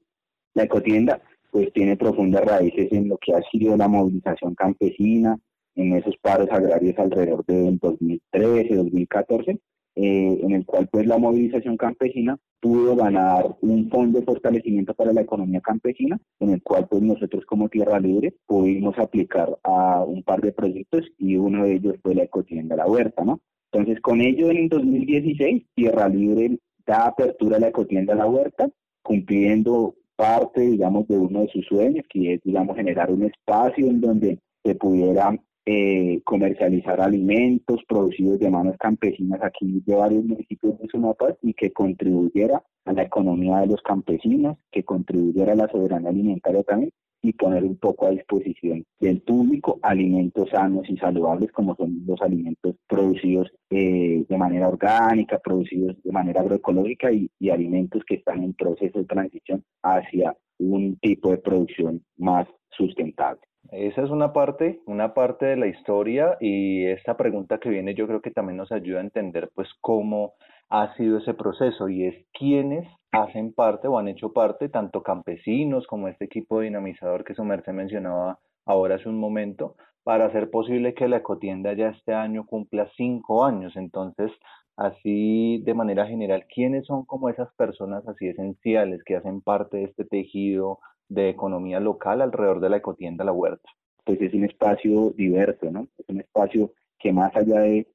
la 0.54 0.64
ecotienda 0.64 1.22
pues 1.52 1.74
tiene 1.74 1.98
profundas 1.98 2.46
raíces 2.46 2.92
en 2.92 3.10
lo 3.10 3.18
que 3.18 3.34
ha 3.34 3.42
sido 3.52 3.76
la 3.76 3.88
movilización 3.88 4.54
campesina, 4.54 5.40
en 5.76 5.96
esos 5.96 6.16
paros 6.18 6.50
agrarios 6.52 6.98
alrededor 7.00 7.44
del 7.46 7.80
2013, 7.80 8.76
2014, 8.76 9.60
eh, 10.02 10.40
en 10.42 10.52
el 10.52 10.66
cual 10.66 10.88
pues 10.90 11.06
la 11.06 11.18
movilización 11.18 11.76
campesina 11.76 12.38
pudo 12.62 12.96
ganar 12.96 13.58
un 13.60 13.90
fondo 13.90 14.18
de 14.20 14.26
fortalecimiento 14.26 14.94
para 14.94 15.12
la 15.12 15.20
economía 15.20 15.60
campesina, 15.60 16.18
en 16.40 16.52
el 16.52 16.64
cual 16.64 16.88
pues 16.90 17.02
nosotros 17.02 17.44
como 17.46 17.68
Tierra 17.68 18.00
Libre 18.00 18.34
pudimos 18.46 18.98
aplicar 18.98 19.58
a 19.62 20.06
un 20.06 20.24
par 20.24 20.40
de 20.40 20.54
proyectos 20.54 21.06
y 21.18 21.36
uno 21.36 21.66
de 21.66 21.74
ellos 21.74 21.96
fue 22.02 22.16
la 22.16 22.24
ecotienda 22.24 22.78
La 22.78 22.88
Huerta, 22.88 23.26
¿no? 23.26 23.42
Entonces 23.74 24.00
con 24.00 24.22
ello 24.22 24.50
en 24.50 24.70
2016 24.70 25.66
Tierra 25.76 26.08
Libre 26.08 26.60
da 26.86 27.08
apertura 27.08 27.58
a 27.58 27.60
la 27.60 27.68
ecotienda 27.68 28.16
La 28.16 28.26
Huerta, 28.26 28.70
cumpliendo 29.02 29.96
parte, 30.16 30.62
digamos, 30.62 31.10
de 31.10 31.18
uno 31.18 31.42
de 31.42 31.50
sus 31.50 31.66
sueños, 31.66 32.06
que 32.10 32.36
es, 32.36 32.42
digamos, 32.44 32.78
generar 32.78 33.12
un 33.12 33.24
espacio 33.24 33.86
en 33.86 34.00
donde 34.00 34.40
se 34.64 34.76
pudiera 34.76 35.38
eh, 35.66 36.22
comercializar 36.24 37.02
alimentos 37.02 37.82
producidos 37.88 38.40
de 38.40 38.50
manos 38.50 38.76
campesinas 38.78 39.42
aquí 39.44 39.82
de 39.86 39.96
varios 39.96 40.26
municipios 40.26 40.80
de 40.80 40.88
Sumapas 40.88 41.36
y 41.42 41.54
que 41.54 41.72
contribuyera 41.72 42.64
a 42.86 42.94
la 42.94 43.04
economía 43.04 43.60
de 43.60 43.68
los 43.68 43.82
campesinos, 43.82 44.58
que 44.72 44.84
contribuyera 44.84 45.54
a 45.54 45.56
la 45.56 45.68
soberanía 45.68 46.10
alimentaria 46.10 46.64
también 46.64 46.92
y 47.22 47.34
poner 47.34 47.64
un 47.64 47.76
poco 47.76 48.08
a 48.08 48.12
disposición 48.12 48.86
del 49.00 49.22
público 49.22 49.80
alimentos 49.82 50.50
sanos 50.50 50.90
y 50.90 50.98
saludables 50.98 51.52
como 51.52 51.76
son 51.76 52.04
los 52.08 52.22
alimentos 52.22 52.76
producidos 52.88 53.52
eh, 53.70 54.24
de 54.28 54.38
manera 54.38 54.70
orgánica, 54.70 55.40
producidos 55.40 56.02
de 56.02 56.12
manera 56.12 56.42
agroecológica 56.42 57.12
y 57.12 57.50
alimentos 57.50 58.04
que 58.06 58.16
están 58.16 58.44
en 58.44 58.54
proceso 58.54 59.00
de 59.00 59.06
transición 59.06 59.64
hacia 59.84 60.36
un 60.60 60.98
tipo 60.98 61.32
de 61.32 61.38
producción 61.38 62.04
más 62.18 62.48
sustentable. 62.72 63.42
Esa 63.72 64.02
es 64.04 64.10
una 64.10 64.34
parte, 64.34 64.82
una 64.86 65.14
parte 65.14 65.46
de 65.46 65.56
la 65.56 65.68
historia 65.68 66.38
y 66.40 66.86
esta 66.86 67.16
pregunta 67.18 67.60
que 67.60 67.70
viene 67.70 67.94
yo 67.94 68.08
creo 68.08 68.22
que 68.22 68.32
también 68.32 68.58
nos 68.58 68.72
ayuda 68.72 69.00
a 69.00 69.04
entender 69.04 69.52
pues 69.54 69.70
cómo 69.82 70.34
ha 70.70 70.96
sido 70.96 71.20
ese 71.20 71.34
proceso 71.34 71.90
y 71.90 72.06
es 72.06 72.16
quiénes 72.34 72.88
hacen 73.12 73.54
parte 73.54 73.88
o 73.88 73.98
han 73.98 74.08
hecho 74.08 74.34
parte, 74.34 74.70
tanto 74.70 75.04
campesinos 75.04 75.88
como 75.88 76.08
este 76.08 76.26
equipo 76.26 76.62
dinamizador 76.62 77.24
que 77.24 77.36
su 77.36 77.44
mencionaba 77.44 78.40
ahora 78.66 78.96
hace 78.96 79.10
un 79.10 79.20
momento, 79.20 79.76
para 80.04 80.26
hacer 80.26 80.50
posible 80.50 80.94
que 80.94 81.08
la 81.08 81.18
ecotienda 81.18 81.74
ya 81.74 81.90
este 81.90 82.14
año 82.14 82.46
cumpla 82.46 82.90
cinco 82.96 83.46
años. 83.46 83.76
Entonces, 83.76 84.32
así 84.78 85.62
de 85.66 85.74
manera 85.74 86.06
general, 86.08 86.46
¿quiénes 86.54 86.86
son 86.86 87.06
como 87.06 87.30
esas 87.30 87.54
personas 87.56 88.08
así 88.08 88.28
esenciales 88.28 89.04
que 89.04 89.16
hacen 89.16 89.42
parte 89.42 89.78
de 89.78 89.84
este 89.86 90.06
tejido 90.06 90.80
de 91.10 91.30
economía 91.30 91.80
local 91.80 92.22
alrededor 92.22 92.62
de 92.62 92.70
la 92.70 92.78
ecotienda 92.78 93.26
La 93.26 93.34
Huerta. 93.34 93.70
Pues 94.06 94.22
es 94.22 94.34
un 94.34 94.46
espacio 94.46 95.12
diverso, 95.18 95.70
¿no? 95.72 95.88
Es 95.98 96.06
un 96.08 96.22
espacio 96.22 96.74
que 96.98 97.12
más 97.12 97.36
allá 97.36 97.62
de, 97.62 97.88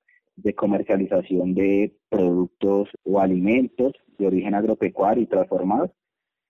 comercialización 0.56 1.54
de 1.54 1.96
productos 2.08 2.88
o 3.04 3.20
alimentos 3.20 3.92
de 4.18 4.26
origen 4.26 4.54
agropecuario 4.54 5.22
y 5.22 5.26
transformados, 5.26 5.90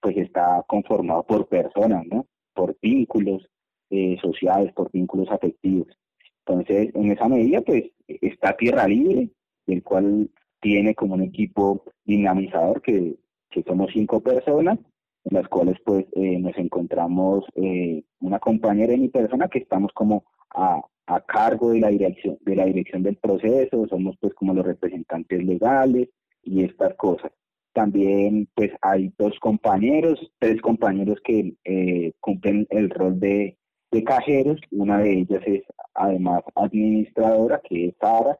pues 0.00 0.16
está 0.16 0.64
conformado 0.66 1.22
por 1.24 1.46
personas, 1.48 2.06
¿no? 2.06 2.26
Por 2.54 2.76
vínculos 2.80 3.46
eh, 3.90 4.16
sociales, 4.22 4.72
por 4.72 4.90
vínculos 4.90 5.30
afectivos. 5.30 5.88
Entonces, 6.46 6.94
en 6.94 7.12
esa 7.12 7.28
medida, 7.28 7.60
pues 7.60 7.84
está 8.06 8.56
Tierra 8.56 8.86
Libre, 8.88 9.30
el 9.66 9.82
cual 9.82 10.30
tiene 10.60 10.94
como 10.94 11.14
un 11.14 11.22
equipo 11.22 11.84
dinamizador 12.04 12.80
que, 12.80 13.16
que 13.50 13.62
somos 13.62 13.90
cinco 13.92 14.20
personas 14.22 14.78
en 15.24 15.36
las 15.36 15.48
cuales 15.48 15.78
pues 15.84 16.06
eh, 16.12 16.38
nos 16.38 16.56
encontramos 16.58 17.44
eh, 17.54 18.04
una 18.20 18.38
compañera 18.38 18.92
y 18.92 19.00
mi 19.00 19.08
persona 19.08 19.48
que 19.48 19.60
estamos 19.60 19.92
como 19.92 20.24
a, 20.50 20.80
a, 21.06 21.20
cargo 21.22 21.70
de 21.70 21.80
la 21.80 21.88
dirección 21.88 22.38
de 22.42 22.56
la 22.56 22.66
dirección 22.66 23.02
del 23.02 23.16
proceso 23.16 23.86
somos 23.88 24.16
pues 24.20 24.34
como 24.34 24.54
los 24.54 24.66
representantes 24.66 25.42
legales 25.42 26.08
y 26.42 26.64
estas 26.64 26.94
cosas. 26.96 27.32
También 27.72 28.48
pues 28.54 28.70
hay 28.82 29.12
dos 29.18 29.38
compañeros 29.40 30.20
tres 30.38 30.60
compañeros 30.60 31.18
que 31.24 31.54
eh, 31.64 32.12
cumplen 32.20 32.66
el 32.70 32.90
rol 32.90 33.18
de, 33.18 33.56
de 33.90 34.04
cajeros. 34.04 34.60
Una 34.70 34.98
de 34.98 35.20
ellas 35.20 35.42
es 35.46 35.62
además 35.94 36.42
administradora 36.54 37.60
que 37.64 37.86
es 37.86 37.94
Sara. 38.00 38.38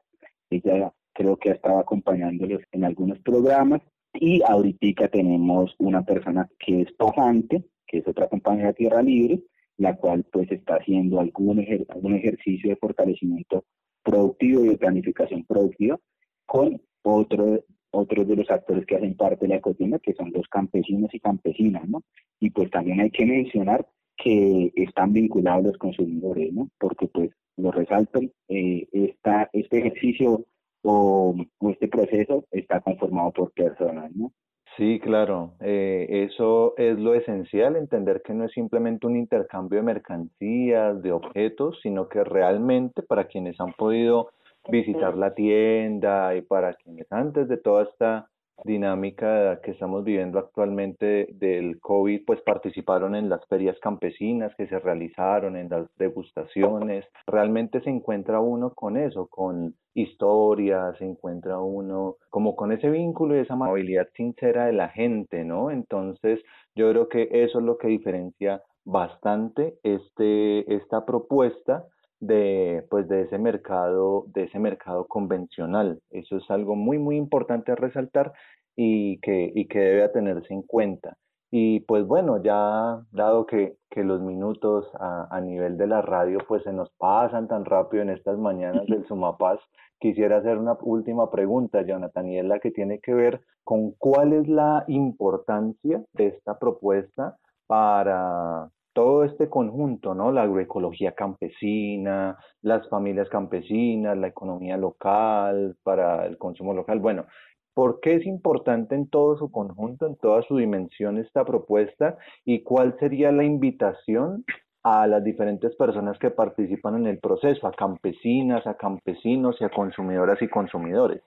Ella 0.51 0.93
creo 1.15 1.37
que 1.37 1.51
ha 1.51 1.55
estado 1.55 1.79
acompañándolos 1.79 2.61
en 2.73 2.85
algunos 2.85 3.19
programas 3.21 3.81
y 4.15 4.43
ahorita 4.47 5.09
tenemos 5.09 5.75
una 5.79 6.03
persona 6.03 6.49
que 6.59 6.83
es 6.83 6.93
Pajante, 6.93 7.65
que 7.87 7.99
es 7.99 8.09
otra 8.09 8.29
compañía 8.29 8.69
de 8.69 8.75
Tierra 8.75 9.03
Libre, 9.03 9.43
la 9.77 9.97
cual 9.97 10.25
pues 10.33 10.51
está 10.53 10.77
haciendo 10.77 11.21
algún, 11.21 11.65
algún 11.89 12.15
ejercicio 12.15 12.71
de 12.71 12.77
fortalecimiento 12.77 13.65
productivo 14.03 14.65
y 14.65 14.69
de 14.69 14.79
planificación 14.79 15.45
productiva 15.45 15.99
con 16.47 16.81
otro, 17.03 17.65
otros 17.91 18.29
de 18.29 18.37
los 18.37 18.51
actores 18.51 18.87
que 18.87 18.97
hacen 18.97 19.17
parte 19.17 19.47
de 19.47 19.49
la 19.49 19.57
economía, 19.57 19.99
que 19.99 20.15
son 20.15 20.33
los 20.33 20.47
campesinos 20.49 21.13
y 21.13 21.21
campesinas, 21.21 21.89
¿no? 21.89 22.03
Y 22.39 22.51
pues 22.51 22.71
también 22.71 23.01
hay 23.01 23.11
que 23.11 23.27
mencionar 23.27 23.87
que 24.17 24.73
están 24.77 25.13
vinculados 25.13 25.65
los 25.65 25.79
consumidores, 25.79 26.53
¿no? 26.53 26.71
Porque 26.79 27.09
pues 27.09 27.31
lo 27.57 27.73
resalto, 27.73 28.21
eh, 28.49 28.87
esta, 28.93 29.49
este 29.53 29.79
ejercicio 29.79 30.45
o, 30.85 31.35
este 31.71 31.89
proceso 31.89 32.45
está 32.51 32.81
conformado 32.81 33.33
por 33.33 33.53
personas, 33.53 34.15
¿no? 34.15 34.33
Sí, 34.77 35.01
claro. 35.01 35.55
Eh, 35.61 36.27
eso 36.29 36.75
es 36.77 36.99
lo 36.99 37.15
esencial, 37.15 37.77
entender 37.77 38.23
que 38.23 38.35
no 38.35 38.45
es 38.45 38.53
simplemente 38.53 39.07
un 39.07 39.17
intercambio 39.17 39.79
de 39.79 39.85
mercancías, 39.85 41.01
de 41.03 41.13
objetos, 41.13 41.79
sino 41.83 42.09
que 42.09 42.25
realmente 42.25 43.03
para 43.03 43.27
quienes 43.27 43.59
han 43.61 43.73
podido 43.73 44.31
visitar 44.69 45.17
la 45.17 45.35
tienda 45.35 46.35
y 46.35 46.43
para 46.43 46.75
quienes 46.75 47.11
antes 47.13 47.49
de 47.49 47.57
toda 47.57 47.85
esta 47.85 48.29
dinámica 48.65 49.61
que 49.63 49.73
estamos 49.73 50.05
viviendo 50.05 50.39
actualmente 50.39 51.29
del 51.33 51.81
COVID, 51.81 52.25
pues 52.25 52.41
participaron 52.43 53.15
en 53.15 53.29
las 53.29 53.45
ferias 53.47 53.79
campesinas 53.81 54.55
que 54.57 54.67
se 54.67 54.79
realizaron, 54.79 55.57
en 55.57 55.69
las 55.69 55.89
degustaciones. 55.97 57.05
Realmente 57.27 57.81
se 57.83 57.91
encuentra 57.91 58.41
uno 58.41 58.73
con 58.75 58.97
eso, 58.97 59.27
con 59.27 59.75
historias, 59.95 60.97
se 60.99 61.05
encuentra 61.05 61.59
uno 61.59 62.17
como 62.31 62.57
con 62.57 62.73
ese 62.73 62.91
vínculo 62.91 63.37
y 63.37 63.41
esa 63.41 63.55
amabilidad 63.55 64.09
sincera 64.15 64.67
de 64.67 64.73
la 64.73 64.89
gente, 64.89 65.45
¿no? 65.45 65.71
Entonces, 65.71 66.41
yo 66.75 66.91
creo 66.91 67.09
que 67.09 67.29
eso 67.31 67.59
es 67.59 67.65
lo 67.65 67.79
que 67.79 67.89
diferencia 67.89 68.63
bastante 68.85 69.79
este, 69.83 70.75
esta 70.75 71.05
propuesta 71.07 71.87
de 72.27 72.85
pues 72.91 73.09
de 73.09 73.23
ese 73.23 73.39
mercado 73.39 74.25
de 74.29 74.45
ese 74.45 74.59
mercado 74.59 75.07
convencional. 75.07 76.01
Eso 76.11 76.37
es 76.39 76.51
algo 76.51 76.75
muy 76.77 76.99
muy 76.99 77.17
importante 77.17 77.73
a 77.73 77.77
resaltar 77.77 78.33
y 78.77 79.19
que 79.21 79.53
y 79.55 79.67
que 79.67 79.79
debe 79.79 80.09
tenerse 80.11 80.53
en 80.53 80.63
cuenta. 80.63 81.17
Y 81.51 81.81
pues 81.81 82.05
bueno, 82.07 82.43
ya 82.43 83.01
dado 83.13 83.47
que, 83.47 83.77
los 83.95 84.21
minutos 84.21 84.91
a, 84.99 85.29
a, 85.31 85.41
nivel 85.41 85.77
de 85.79 85.87
la 85.87 86.03
radio 86.03 86.39
pues 86.49 86.65
se 86.65 86.73
nos 86.73 86.91
pasan 86.99 87.47
tan 87.47 87.65
rápido 87.65 88.03
en 88.03 88.11
estas 88.11 88.37
mañanas 88.39 88.87
del 88.87 89.07
Sumapaz, 89.09 89.61
quisiera 90.01 90.39
hacer 90.39 90.59
una 90.59 90.77
última 90.83 91.31
pregunta, 91.31 91.83
Jonathan, 91.83 92.29
y 92.29 92.39
es 92.39 92.45
la 92.45 92.59
que 92.59 92.73
tiene 92.73 92.99
que 92.99 93.15
ver 93.15 93.41
con 93.63 93.93
cuál 93.93 94.33
es 94.33 94.49
la 94.49 94.85
importancia 94.89 96.03
de 96.13 96.27
esta 96.27 96.59
propuesta 96.59 97.37
para 97.67 98.69
todo 98.95 99.25
este 99.25 99.51
conjunto, 99.51 100.15
¿no? 100.15 100.33
La 100.33 100.43
agroecología 100.43 101.13
campesina, 101.13 102.39
las 102.63 102.89
familias 102.89 103.29
campesinas, 103.29 104.17
la 104.17 104.29
economía 104.29 104.79
local, 104.79 105.77
para 105.83 106.25
el 106.27 106.39
consumo 106.39 106.73
local. 106.73 107.01
Bueno, 107.01 107.27
¿por 107.75 108.01
qué 108.01 108.15
es 108.15 108.27
importante 108.27 108.95
en 108.95 109.09
todo 109.09 109.37
su 109.37 109.51
conjunto, 109.51 110.07
en 110.07 110.17
toda 110.17 110.43
su 110.43 110.57
dimensión 110.57 111.19
esta 111.19 111.45
propuesta 111.45 112.17
y 112.45 112.63
cuál 112.63 112.97
sería 112.99 113.33
la 113.33 113.45
invitación 113.45 114.45
a 114.85 115.07
las 115.07 115.25
diferentes 115.25 115.75
personas 115.77 116.19
que 116.19 116.31
participan 116.31 116.95
en 116.95 117.07
el 117.09 117.19
proceso, 117.19 117.67
a 117.67 117.73
campesinas, 117.73 118.67
a 118.67 118.77
campesinos 118.77 119.57
y 119.61 119.65
a 119.65 119.71
consumidoras 119.71 120.41
y 120.41 120.49
consumidores? 120.49 121.21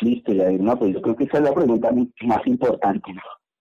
Listo, 0.00 0.32
ya 0.32 0.50
no, 0.50 0.78
pues 0.78 0.94
yo 0.94 1.02
creo 1.02 1.14
que 1.14 1.24
esa 1.24 1.38
es 1.38 1.44
la 1.44 1.52
pregunta 1.52 1.92
más 2.22 2.46
importante, 2.46 3.12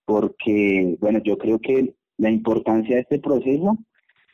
porque, 0.06 0.96
bueno, 1.00 1.20
yo 1.24 1.38
creo 1.38 1.60
que 1.60 1.96
la 2.22 2.30
importancia 2.30 2.96
de 2.96 3.02
este 3.02 3.20
proceso, 3.20 3.80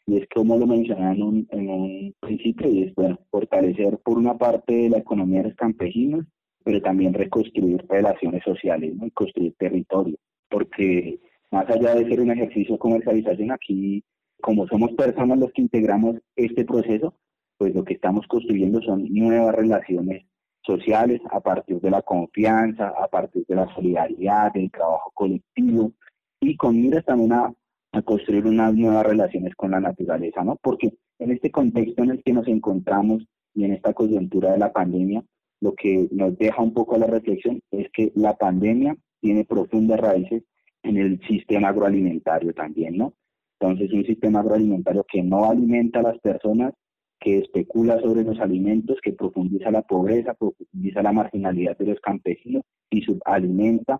y 0.06 0.17
es 0.17 0.28
como 0.36 0.58
lo 0.58 0.67
mencionaba 0.67 1.13
en 1.13 1.21
un, 1.23 2.15
principio, 2.19 2.69
y 2.69 2.84
es 2.84 2.95
bueno, 2.95 3.17
fortalecer 3.32 3.97
por 4.00 4.17
una 4.17 4.38
parte 4.38 4.89
la 4.89 4.97
economía 4.97 5.41
de 5.41 5.50
los 5.50 5.56
campesinos, 5.56 6.26
pero 6.65 6.82
también 6.82 7.13
reconstruir 7.13 7.86
relaciones 7.88 8.43
sociales 8.43 8.93
¿no? 8.93 9.08
y 9.08 9.12
construir 9.12 9.56
territorio, 9.58 10.17
porque 10.50 11.21
más 11.50 11.69
allá 11.69 11.95
de 11.95 12.10
ser 12.10 12.19
un 12.19 12.32
ejercicio 12.32 12.73
de 12.73 12.80
comercialización, 12.80 13.52
aquí, 13.54 14.04
como 14.41 14.67
somos 14.67 14.91
personas 14.91 15.39
los 15.39 15.54
que 15.54 15.62
integramos 15.62 16.17
este 16.36 16.65
proceso, 16.65 17.13
pues 17.58 17.73
lo 17.73 17.86
que 17.86 17.93
estamos 17.93 18.28
construyendo 18.28 18.82
son 18.82 19.06
nuevas 19.10 19.56
relaciones 19.56 20.26
sociales 20.62 21.21
a 21.32 21.39
partir 21.39 21.80
de 21.80 21.89
la 21.89 22.02
confianza, 22.02 22.89
a 22.89 23.08
partir 23.08 23.45
de 23.47 23.56
la 23.56 23.73
solidaridad, 23.73 24.52
del 24.52 24.69
trabajo 24.71 25.10
colectivo 25.13 25.93
y 26.41 26.58
con 26.58 26.82
miras 26.82 27.06
también 27.06 27.32
a 27.32 27.54
a 27.91 28.02
construir 28.02 28.45
unas 28.45 28.73
nuevas 28.73 29.06
relaciones 29.06 29.56
con 29.56 29.71
la 29.71 29.80
naturaleza, 29.80 30.43
¿no? 30.43 30.58
Porque 30.62 30.93
en 31.19 31.32
este 31.32 31.52
contexto 31.52 32.04
en 32.04 32.12
el 32.12 32.23
que 32.23 32.34
nos 32.34 32.47
encontramos 32.47 33.26
y 33.54 33.63
en 33.63 33.73
esta 33.73 33.93
coyuntura 33.93 34.52
de 34.52 34.60
la 34.60 34.71
pandemia, 34.71 35.23
lo 35.62 35.73
que 35.73 36.08
nos 36.12 36.38
deja 36.38 36.62
un 36.62 36.73
poco 36.73 36.97
la 36.97 37.08
reflexión 37.08 37.62
es 37.71 37.89
que 37.91 38.12
la 38.15 38.36
pandemia 38.36 38.95
tiene 39.19 39.45
profundas 39.45 40.00
raíces 40.00 40.43
en 40.84 40.97
el 40.97 41.19
sistema 41.28 41.69
agroalimentario 41.69 42.54
también, 42.54 42.97
¿no? 42.97 43.13
Entonces, 43.60 43.91
un 43.91 44.06
sistema 44.06 44.41
agroalimentario 44.41 45.04
que 45.12 45.23
no 45.23 45.50
alimenta 45.50 46.00
a 46.00 46.04
las 46.04 46.19
personas, 46.19 46.73
que 47.19 47.39
especula 47.39 48.00
sobre 48.00 48.23
los 48.23 48.39
alimentos, 48.39 49.00
que 49.02 49.13
profundiza 49.13 49.71
la 49.71 49.82
pobreza, 49.82 50.36
profundiza 50.36 51.02
la 51.02 51.12
marginalidad 51.12 51.76
de 51.78 51.88
los 51.88 52.00
campesinos 52.00 52.62
y 52.91 53.02
subalimenta 53.02 54.00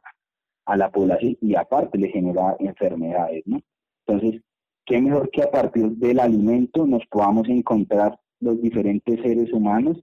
a 0.65 0.78
la 0.78 0.91
población 0.91 1.36
y 1.41 1.56
aparte 1.56 1.97
le 1.97 2.10
genera 2.10 2.56
enfermedades, 2.60 3.41
¿no? 3.47 3.60
Entonces, 4.07 4.41
qué 4.85 5.01
mejor 5.01 5.29
que 5.31 5.43
a 5.43 5.51
partir 5.51 5.89
del 5.97 6.19
alimento 6.19 6.85
nos 6.85 7.05
podamos 7.07 7.47
encontrar 7.49 8.17
los 8.39 8.61
diferentes 8.61 9.21
seres 9.21 9.51
humanos 9.51 9.97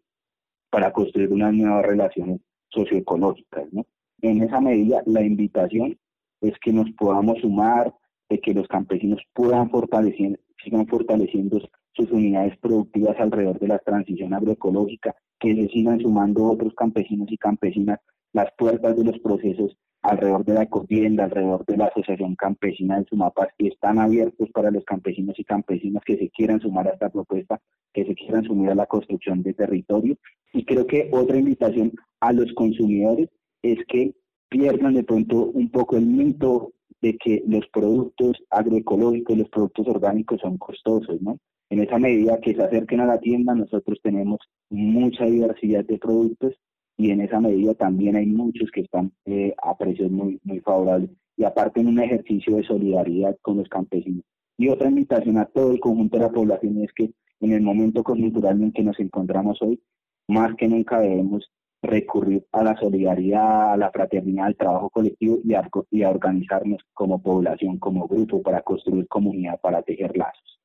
para 0.71 0.93
construir 0.93 1.33
unas 1.33 1.55
nuevas 1.55 1.87
relaciones 1.87 2.41
socioecológicas, 2.69 3.73
¿no? 3.73 3.87
En 4.21 4.43
esa 4.43 4.61
medida, 4.61 5.03
la 5.07 5.23
invitación 5.23 5.99
es 6.41 6.55
que 6.59 6.73
nos 6.73 6.91
podamos 6.93 7.39
sumar, 7.41 7.95
de 8.29 8.41
que 8.41 8.55
los 8.55 8.67
campesinos 8.69 9.21
puedan 9.33 9.71
fortalecer, 9.71 10.41
sigan 10.63 10.87
fortaleciendo 10.87 11.61
sus 11.93 12.11
unidades 12.11 12.57
productivas 12.59 13.19
alrededor 13.21 13.59
de 13.61 13.69
la 13.69 13.79
transición 13.79 14.35
agroecológica, 14.35 15.15
que 15.39 15.55
se 15.55 15.69
sigan 15.69 16.01
sumando 16.01 16.45
otros 16.45 16.75
campesinos 16.75 17.31
y 17.31 17.37
campesinas 17.37 18.01
las 18.33 18.51
puertas 18.59 18.97
de 18.97 19.05
los 19.05 19.19
procesos 19.21 19.77
alrededor 20.05 20.45
de 20.45 20.55
la 20.55 20.63
ecotienda, 20.65 21.25
alrededor 21.25 21.65
de 21.65 21.79
la 21.79 21.87
Asociación 21.87 22.37
Campesina 22.37 22.99
de 22.99 23.07
Sumapas, 23.07 23.49
que 23.57 23.69
están 23.69 23.99
abiertos 23.99 24.51
para 24.51 24.71
los 24.71 24.85
campesinos 24.85 25.39
y 25.39 25.45
campesinas 25.45 26.05
que 26.05 26.19
se 26.19 26.29
quieran 26.29 26.61
sumar 26.61 26.87
a 26.87 26.91
esta 26.93 27.09
propuesta, 27.09 27.59
que 27.93 28.05
se 28.05 28.15
quieran 28.15 28.45
sumar 28.45 28.73
a 28.73 28.75
la 28.75 28.87
construcción 28.87 29.43
de 29.43 29.55
territorio. 29.55 30.17
Y 30.53 30.65
creo 30.67 30.87
que 30.87 31.09
otra 31.11 31.39
invitación 31.39 31.93
a 32.21 32.35
los 32.35 32.53
consumidores 32.53 33.31
es 33.63 33.79
que 33.89 34.15
pierdan 34.51 34.93
de 34.93 35.05
pronto 35.05 35.47
un 35.47 35.71
poco 35.71 35.97
el 35.97 36.05
mito 36.05 36.73
de 37.01 37.17
que 37.17 37.43
los 37.47 37.67
productos 37.69 38.37
agroecológicos, 38.51 39.39
los 39.39 39.49
productos 39.49 39.89
orgánicos 39.89 40.39
son 40.43 40.59
costosos, 40.59 41.21
¿no? 41.23 41.39
En 41.71 41.81
esa 41.81 41.99
medida 41.99 42.41
que 42.41 42.55
se 42.55 42.63
acerquen 42.63 43.01
a 43.01 43.07
la 43.07 43.21
tienda, 43.21 43.55
nosotros 43.55 43.99
tenemos 44.03 44.39
mucha 44.69 45.25
diversidad 45.25 45.85
de 45.87 45.99
productos 45.99 46.55
y 46.97 47.11
en 47.11 47.21
esa 47.21 47.41
medida 47.41 47.75
también 47.75 48.17
hay 48.17 48.27
muchos 48.27 48.71
que 48.71 48.83
están 48.83 49.13
eh, 49.27 49.55
a 49.63 49.77
precios 49.77 50.11
muy, 50.11 50.41
muy 50.45 50.61
favorables 50.61 51.11
y 51.37 51.45
aparte 51.45 51.81
en 51.81 51.89
un 51.89 52.01
ejercicio 52.01 52.57
de 52.57 52.65
solidaridad 52.65 53.37
con 53.43 53.57
los 53.57 53.69
campesinos. 53.69 54.25
Y 54.57 54.69
otra 54.69 54.89
invitación 54.89 55.39
a 55.39 55.47
todo 55.47 55.73
el 55.73 55.81
conjunto 55.81 56.17
de 56.17 56.23
la 56.23 56.31
población 56.31 56.83
es 56.83 56.93
que 56.93 57.11
en 57.41 57.53
el 57.53 57.63
momento 57.63 58.05
coyuntural 58.05 58.63
en 58.63 58.73
que 58.73 58.85
nos 58.85 58.99
encontramos 59.01 59.61
hoy, 59.63 59.81
más 60.29 60.55
que 60.55 60.69
nunca 60.69 61.01
debemos 61.01 61.51
recurrir 61.83 62.47
a 62.53 62.63
la 62.63 62.77
solidaridad, 62.77 63.73
a 63.73 63.77
la 63.77 63.91
fraternidad, 63.91 64.47
al 64.47 64.57
trabajo 64.57 64.89
colectivo 64.91 65.41
y 65.45 65.55
y 65.91 66.03
a 66.03 66.11
organizarnos 66.11 66.81
como 66.95 67.21
población, 67.21 67.79
como 67.79 68.07
grupo, 68.07 68.41
para 68.43 68.63
construir 68.63 69.07
comunidad, 69.09 69.61
para 69.61 69.83
tejer 69.83 70.17
lazos. 70.17 70.61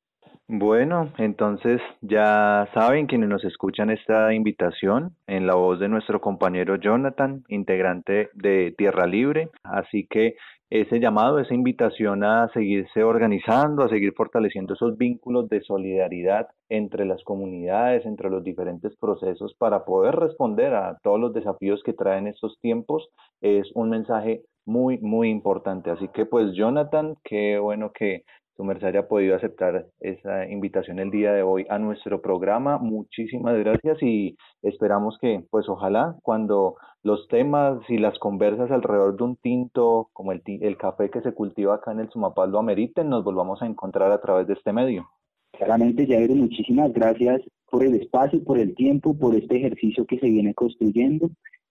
Bueno, 0.52 1.12
entonces 1.18 1.80
ya 2.00 2.68
saben 2.74 3.06
quienes 3.06 3.28
nos 3.28 3.44
escuchan 3.44 3.88
esta 3.88 4.34
invitación 4.34 5.14
en 5.28 5.46
la 5.46 5.54
voz 5.54 5.78
de 5.78 5.88
nuestro 5.88 6.20
compañero 6.20 6.74
Jonathan, 6.74 7.44
integrante 7.46 8.30
de 8.34 8.74
Tierra 8.76 9.06
Libre. 9.06 9.50
Así 9.62 10.08
que 10.10 10.34
ese 10.68 10.98
llamado, 10.98 11.38
esa 11.38 11.54
invitación 11.54 12.24
a 12.24 12.48
seguirse 12.52 13.04
organizando, 13.04 13.84
a 13.84 13.88
seguir 13.88 14.12
fortaleciendo 14.12 14.74
esos 14.74 14.98
vínculos 14.98 15.48
de 15.48 15.60
solidaridad 15.60 16.48
entre 16.68 17.04
las 17.04 17.22
comunidades, 17.22 18.04
entre 18.04 18.28
los 18.28 18.42
diferentes 18.42 18.96
procesos 18.96 19.54
para 19.54 19.84
poder 19.84 20.16
responder 20.16 20.74
a 20.74 20.98
todos 21.04 21.20
los 21.20 21.32
desafíos 21.32 21.80
que 21.84 21.92
traen 21.92 22.26
estos 22.26 22.58
tiempos, 22.60 23.08
es 23.40 23.70
un 23.76 23.90
mensaje 23.90 24.42
muy, 24.64 24.98
muy 24.98 25.30
importante. 25.30 25.90
Así 25.90 26.08
que 26.08 26.26
pues 26.26 26.54
Jonathan, 26.54 27.14
qué 27.24 27.58
bueno 27.58 27.92
que 27.92 28.24
su 28.60 28.64
merced 28.64 28.88
haya 28.88 29.08
podido 29.08 29.34
aceptar 29.34 29.86
esa 30.00 30.46
invitación 30.46 30.98
el 30.98 31.10
día 31.10 31.32
de 31.32 31.42
hoy 31.42 31.64
a 31.70 31.78
nuestro 31.78 32.20
programa. 32.20 32.76
Muchísimas 32.76 33.56
gracias 33.58 33.96
y 34.02 34.36
esperamos 34.60 35.16
que, 35.18 35.46
pues 35.50 35.66
ojalá, 35.66 36.16
cuando 36.22 36.74
los 37.02 37.26
temas 37.28 37.78
y 37.88 37.96
las 37.96 38.18
conversas 38.18 38.70
alrededor 38.70 39.16
de 39.16 39.24
un 39.24 39.36
tinto 39.36 40.10
como 40.12 40.32
el, 40.32 40.42
el 40.44 40.76
café 40.76 41.08
que 41.08 41.22
se 41.22 41.32
cultiva 41.32 41.76
acá 41.76 41.92
en 41.92 42.00
el 42.00 42.10
Sumapaz 42.10 42.50
lo 42.50 42.58
ameriten, 42.58 43.08
nos 43.08 43.24
volvamos 43.24 43.62
a 43.62 43.66
encontrar 43.66 44.12
a 44.12 44.20
través 44.20 44.46
de 44.46 44.52
este 44.52 44.74
medio. 44.74 45.08
Claramente, 45.52 46.06
Jair, 46.06 46.30
muchísimas 46.36 46.92
gracias 46.92 47.40
por 47.70 47.82
el 47.82 47.94
espacio, 47.94 48.44
por 48.44 48.58
el 48.58 48.74
tiempo, 48.74 49.16
por 49.16 49.34
este 49.34 49.56
ejercicio 49.56 50.04
que 50.04 50.18
se 50.18 50.28
viene 50.28 50.52
construyendo. 50.52 51.30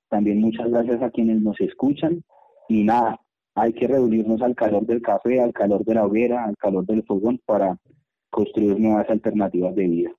También 0.10 0.42
muchas 0.42 0.72
gracias 0.72 1.04
a 1.04 1.12
quienes 1.12 1.40
nos 1.40 1.62
escuchan. 1.62 2.24
Y 2.68 2.84
nada, 2.84 3.20
hay 3.60 3.74
que 3.74 3.88
reunirnos 3.88 4.42
al 4.42 4.56
calor 4.56 4.86
del 4.86 5.02
café, 5.02 5.42
al 5.42 5.52
calor 5.52 5.84
de 5.84 5.94
la 5.94 6.06
hoguera, 6.06 6.46
al 6.46 6.56
calor 6.56 6.86
del 6.86 7.04
fogón 7.04 7.42
para 7.46 7.78
construir 8.30 8.80
nuevas 8.80 9.10
alternativas 9.10 9.76
de 9.76 9.88
vida. 9.88 10.12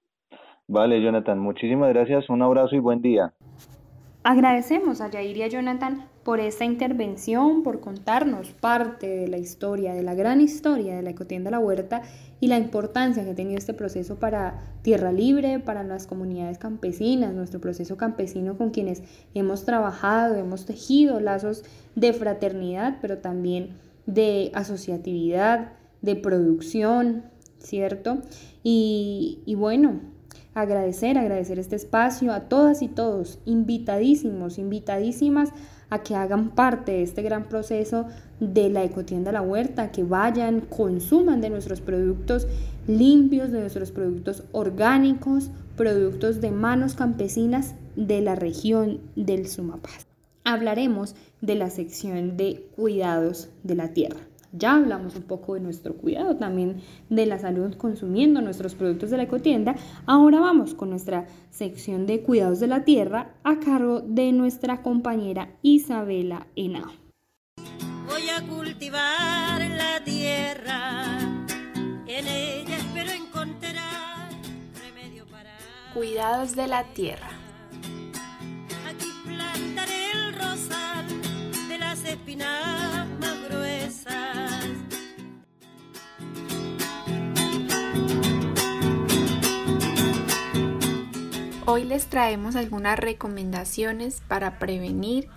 Vale, 0.69 1.03
Jonathan, 1.03 1.39
muchísimas 1.39 1.89
gracias, 1.89 2.29
un 2.29 2.43
abrazo 2.43 2.77
y 2.77 2.81
buen 2.81 3.01
día. 3.01 3.33
Agradecemos 4.23 5.01
a 5.01 5.11
Yair 5.11 5.37
y 5.39 5.43
a 5.43 5.49
Jonathan 5.49 6.05
por 6.31 6.39
esta 6.39 6.65
intervención, 6.65 7.65
por 7.65 7.81
contarnos 7.81 8.53
parte 8.53 9.09
de 9.09 9.27
la 9.27 9.39
historia, 9.39 9.95
de 9.95 10.05
la 10.05 10.15
gran 10.15 10.41
historia 10.41 10.95
de 10.95 11.03
la 11.03 11.11
ecotienda 11.11 11.51
La 11.51 11.59
Huerta 11.59 12.03
y 12.39 12.47
la 12.47 12.57
importancia 12.57 13.25
que 13.25 13.31
ha 13.31 13.35
tenido 13.35 13.59
este 13.59 13.75
proceso 13.75 14.21
para 14.21 14.61
Tierra 14.83 15.11
Libre, 15.11 15.59
para 15.59 15.83
las 15.83 16.07
comunidades 16.07 16.57
campesinas, 16.57 17.35
nuestro 17.35 17.61
proceso 17.61 17.97
campesino 17.97 18.57
con 18.57 18.71
quienes 18.71 19.03
hemos 19.35 19.65
trabajado, 19.65 20.37
hemos 20.37 20.67
tejido 20.67 21.19
lazos 21.19 21.65
de 21.97 22.13
fraternidad, 22.13 22.99
pero 23.01 23.19
también 23.19 23.71
de 24.07 24.53
asociatividad, 24.55 25.73
de 26.01 26.15
producción, 26.15 27.25
¿cierto? 27.59 28.19
Y, 28.63 29.41
y 29.47 29.57
bueno, 29.57 29.99
agradecer, 30.55 31.19
agradecer 31.19 31.59
este 31.59 31.75
espacio 31.75 32.33
a 32.33 32.43
todas 32.43 32.83
y 32.83 32.89
todos, 32.89 33.41
invitadísimos, 33.47 34.59
invitadísimas 34.59 35.53
a 35.91 36.03
que 36.03 36.15
hagan 36.15 36.51
parte 36.51 36.93
de 36.93 37.03
este 37.03 37.23
gran 37.23 37.45
proceso 37.45 38.07
de 38.39 38.71
la 38.71 38.85
ecotienda 38.85 39.33
La 39.33 39.43
Huerta, 39.43 39.93
que 39.93 40.05
vayan, 40.05 40.61
consuman 40.61 41.41
de 41.41 41.51
nuestros 41.51 41.81
productos 41.81 42.47
limpios, 42.87 43.51
de 43.51 43.61
nuestros 43.61 43.91
productos 43.91 44.45
orgánicos, 44.53 45.51
productos 45.77 46.41
de 46.41 46.51
manos 46.51 46.95
campesinas 46.95 47.75
de 47.97 48.21
la 48.21 48.35
región 48.35 49.01
del 49.17 49.49
Sumapaz. 49.49 50.07
Hablaremos 50.45 51.15
de 51.41 51.55
la 51.55 51.71
sección 51.71 52.37
de 52.37 52.67
cuidados 52.77 53.51
de 53.63 53.75
la 53.75 53.89
tierra. 53.89 54.30
Ya 54.53 54.75
hablamos 54.75 55.15
un 55.15 55.23
poco 55.23 55.55
de 55.55 55.61
nuestro 55.61 55.95
cuidado, 55.95 56.37
también 56.37 56.81
de 57.09 57.25
la 57.27 57.39
salud 57.39 57.75
consumiendo 57.77 58.41
nuestros 58.41 58.75
productos 58.75 59.11
de 59.11 59.17
la 59.17 59.23
ecotienda. 59.23 59.77
Ahora 60.07 60.41
vamos 60.41 60.75
con 60.75 60.91
nuestra 60.91 61.27
sección 61.51 62.07
de 62.07 62.23
cuidados 62.23 62.59
de 62.59 62.67
la 62.67 62.85
tierra 62.85 63.35
a 63.45 63.61
cargo 63.61 64.01
de 64.01 64.33
nuestra 64.33 64.83
compañera 64.83 65.51
Isabela 65.63 66.49
Henao. 66.57 66.91
Voy 68.09 68.29
a 68.29 68.43
cultivar 68.49 69.61
la 69.61 70.03
tierra, 70.05 71.19
en 72.09 72.27
ella 72.27 72.77
espero 72.77 73.13
encontrar 73.13 74.31
remedio 74.83 75.27
para... 75.27 75.51
Cuidados 75.95 76.57
de 76.57 76.67
la 76.67 76.83
tierra. 76.93 77.31
Aquí 78.89 79.07
plantaré 79.25 80.11
el 80.13 80.35
rosal 80.35 81.07
de 81.69 81.79
las 81.79 82.05
espinas 82.05 83.10
Hoy 91.67 91.85
les 91.85 92.07
traemos 92.07 92.57
algunas 92.57 92.99
recomendaciones 92.99 94.23
para 94.27 94.59
prevenir 94.59 95.29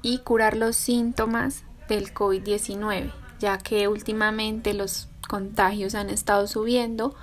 y 0.00 0.18
curar 0.18 0.56
los 0.56 0.74
síntomas 0.74 1.64
del 1.88 2.14
COVID-19, 2.14 3.12
ya 3.40 3.58
que 3.58 3.86
últimamente 3.86 4.72
los 4.72 5.08
contagios 5.28 5.94
han 5.94 6.08
estado 6.08 6.46
subiendo, 6.46 7.14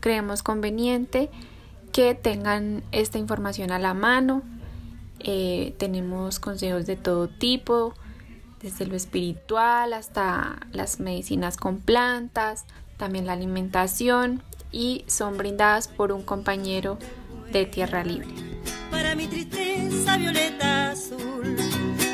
creemos 0.00 0.42
conveniente 0.42 1.30
que 1.92 2.14
tengan 2.14 2.82
esta 2.92 3.18
información 3.18 3.70
a 3.70 3.78
la 3.78 3.94
mano. 3.94 4.42
Eh, 5.20 5.74
tenemos 5.78 6.38
consejos 6.38 6.84
de 6.84 6.96
todo 6.96 7.28
tipo, 7.28 7.94
desde 8.62 8.86
lo 8.86 8.96
espiritual 8.96 9.92
hasta 9.92 10.58
las 10.72 11.00
medicinas 11.00 11.56
con 11.56 11.80
plantas, 11.80 12.64
también 12.96 13.26
la 13.26 13.32
alimentación 13.32 14.42
y 14.70 15.04
son 15.08 15.36
brindadas 15.36 15.88
por 15.88 16.12
un 16.12 16.22
compañero 16.22 16.98
de 17.52 17.66
Tierra 17.66 18.04
Libre. 18.04 18.28
Para 18.90 19.14
mi 19.14 19.26
tristeza 19.26 20.16
violeta 20.16 20.90
azul, 20.92 21.56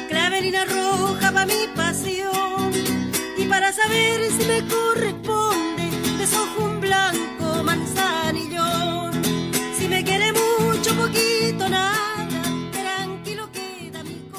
clavelina 0.08 0.64
roja 0.64 1.32
para 1.32 1.46
mi 1.46 1.66
pasión 1.76 2.72
y 3.36 3.44
para 3.44 3.72
saber 3.72 4.30
si 4.30 4.46
me 4.46 4.66
corresponde 4.66 5.90
desojo 6.18 6.64
un 6.64 6.80
blanco 6.80 7.62
manzanillón. 7.62 9.12
Si 9.76 9.86
me 9.88 10.02
quiere 10.02 10.32
mucho, 10.32 10.94
poquito, 10.96 11.68
nada, 11.68 12.07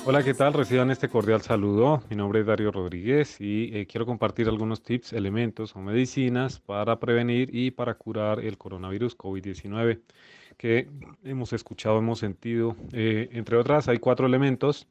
Hola, 0.05 0.23
¿qué 0.23 0.33
tal? 0.33 0.53
Reciban 0.53 0.89
este 0.89 1.09
cordial 1.09 1.41
saludo. 1.41 2.01
Mi 2.09 2.15
nombre 2.15 2.39
es 2.39 2.45
Darío 2.45 2.71
Rodríguez 2.71 3.39
y 3.39 3.69
eh, 3.77 3.85
quiero 3.85 4.05
compartir 4.05 4.47
algunos 4.47 4.81
tips, 4.81 5.13
elementos 5.13 5.75
o 5.75 5.79
medicinas 5.79 6.59
para 6.59 6.99
prevenir 6.99 7.49
y 7.53 7.71
para 7.71 7.93
curar 7.93 8.39
el 8.39 8.57
coronavirus 8.57 9.17
COVID-19 9.17 10.01
que 10.57 10.89
hemos 11.23 11.53
escuchado, 11.53 11.99
hemos 11.99 12.19
sentido. 12.19 12.75
Eh, 12.91 13.29
entre 13.31 13.55
otras, 13.55 13.87
hay 13.87 13.99
cuatro 13.99 14.27
elementos 14.27 14.87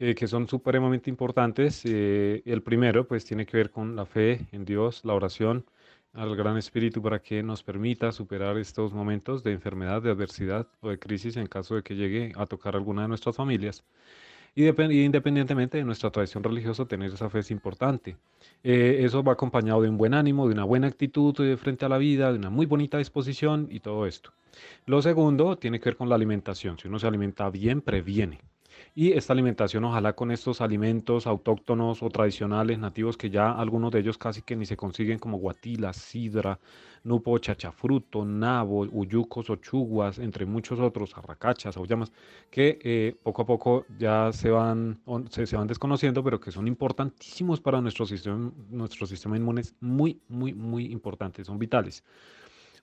eh, 0.00 0.14
que 0.14 0.28
son 0.28 0.46
supremamente 0.46 1.10
importantes. 1.10 1.82
Eh, 1.84 2.42
el 2.44 2.62
primero, 2.62 3.08
pues, 3.08 3.24
tiene 3.24 3.46
que 3.46 3.56
ver 3.56 3.70
con 3.70 3.96
la 3.96 4.06
fe 4.06 4.46
en 4.52 4.64
Dios, 4.64 5.04
la 5.04 5.14
oración 5.14 5.64
al 6.12 6.36
Gran 6.36 6.56
Espíritu 6.56 7.02
para 7.02 7.20
que 7.20 7.42
nos 7.42 7.62
permita 7.62 8.12
superar 8.12 8.58
estos 8.58 8.92
momentos 8.92 9.42
de 9.42 9.52
enfermedad, 9.52 10.02
de 10.02 10.10
adversidad 10.10 10.68
o 10.80 10.90
de 10.90 10.98
crisis 10.98 11.36
en 11.36 11.46
caso 11.46 11.74
de 11.74 11.82
que 11.82 11.96
llegue 11.96 12.32
a 12.36 12.46
tocar 12.46 12.76
alguna 12.76 13.02
de 13.02 13.08
nuestras 13.08 13.36
familias. 13.36 13.84
Y, 14.58 15.04
independientemente 15.04 15.78
de 15.78 15.84
nuestra 15.84 16.10
tradición 16.10 16.42
religiosa, 16.42 16.84
tener 16.84 17.12
esa 17.12 17.30
fe 17.30 17.38
es 17.38 17.52
importante. 17.52 18.16
Eh, 18.64 19.02
eso 19.04 19.22
va 19.22 19.34
acompañado 19.34 19.82
de 19.82 19.88
un 19.88 19.96
buen 19.96 20.14
ánimo, 20.14 20.48
de 20.48 20.54
una 20.54 20.64
buena 20.64 20.88
actitud 20.88 21.32
de 21.36 21.56
frente 21.56 21.84
a 21.84 21.88
la 21.88 21.96
vida, 21.96 22.32
de 22.32 22.38
una 22.40 22.50
muy 22.50 22.66
bonita 22.66 22.98
disposición 22.98 23.68
y 23.70 23.78
todo 23.78 24.04
esto. 24.04 24.32
Lo 24.84 25.00
segundo 25.00 25.56
tiene 25.58 25.78
que 25.78 25.90
ver 25.90 25.96
con 25.96 26.08
la 26.08 26.16
alimentación. 26.16 26.76
Si 26.76 26.88
uno 26.88 26.98
se 26.98 27.06
alimenta 27.06 27.48
bien, 27.50 27.82
previene. 27.82 28.40
Y 29.00 29.12
esta 29.12 29.32
alimentación, 29.32 29.84
ojalá 29.84 30.14
con 30.14 30.32
estos 30.32 30.60
alimentos 30.60 31.28
autóctonos 31.28 32.02
o 32.02 32.08
tradicionales 32.08 32.80
nativos 32.80 33.16
que 33.16 33.30
ya 33.30 33.52
algunos 33.52 33.92
de 33.92 34.00
ellos 34.00 34.18
casi 34.18 34.42
que 34.42 34.56
ni 34.56 34.66
se 34.66 34.76
consiguen 34.76 35.20
como 35.20 35.38
guatila, 35.38 35.92
sidra, 35.92 36.58
nupo, 37.04 37.38
chachafruto, 37.38 38.24
nabo, 38.24 38.80
uyucos, 38.90 39.50
ochuguas, 39.50 40.18
entre 40.18 40.46
muchos 40.46 40.80
otros, 40.80 41.16
arracachas, 41.16 41.76
aullamas, 41.76 42.10
que 42.50 42.80
eh, 42.82 43.14
poco 43.22 43.42
a 43.42 43.46
poco 43.46 43.86
ya 44.00 44.32
se 44.32 44.50
van, 44.50 45.00
se, 45.30 45.46
se, 45.46 45.56
van 45.56 45.68
desconociendo, 45.68 46.24
pero 46.24 46.40
que 46.40 46.50
son 46.50 46.66
importantísimos 46.66 47.60
para 47.60 47.80
nuestro 47.80 48.04
sistema, 48.04 48.50
nuestro 48.68 49.06
sistema 49.06 49.36
inmune, 49.36 49.62
muy, 49.78 50.20
muy, 50.28 50.54
muy 50.54 50.86
importantes, 50.86 51.46
son 51.46 51.60
vitales. 51.60 52.02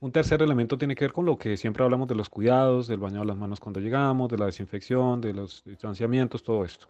Un 0.02 0.12
tercer 0.12 0.42
elemento 0.42 0.78
tiene 0.78 0.96
que 0.96 1.06
ver 1.06 1.14
con 1.14 1.26
lo 1.26 1.38
que 1.38 1.58
siempre 1.58 1.84
hablamos 1.84 2.08
de 2.08 2.16
los 2.16 2.30
cuidados, 2.30 2.88
del 2.88 3.00
baño 3.00 3.22
de 3.22 3.26
las 3.26 3.38
manos 3.38 3.60
cuando 3.60 3.80
llegamos, 3.80 4.30
de 4.30 4.38
la 4.38 4.46
desinfección, 4.46 5.22
de 5.22 5.34
los 5.34 5.64
distanciamientos, 5.66 6.44
todo 6.44 6.66
esto. 6.66 6.88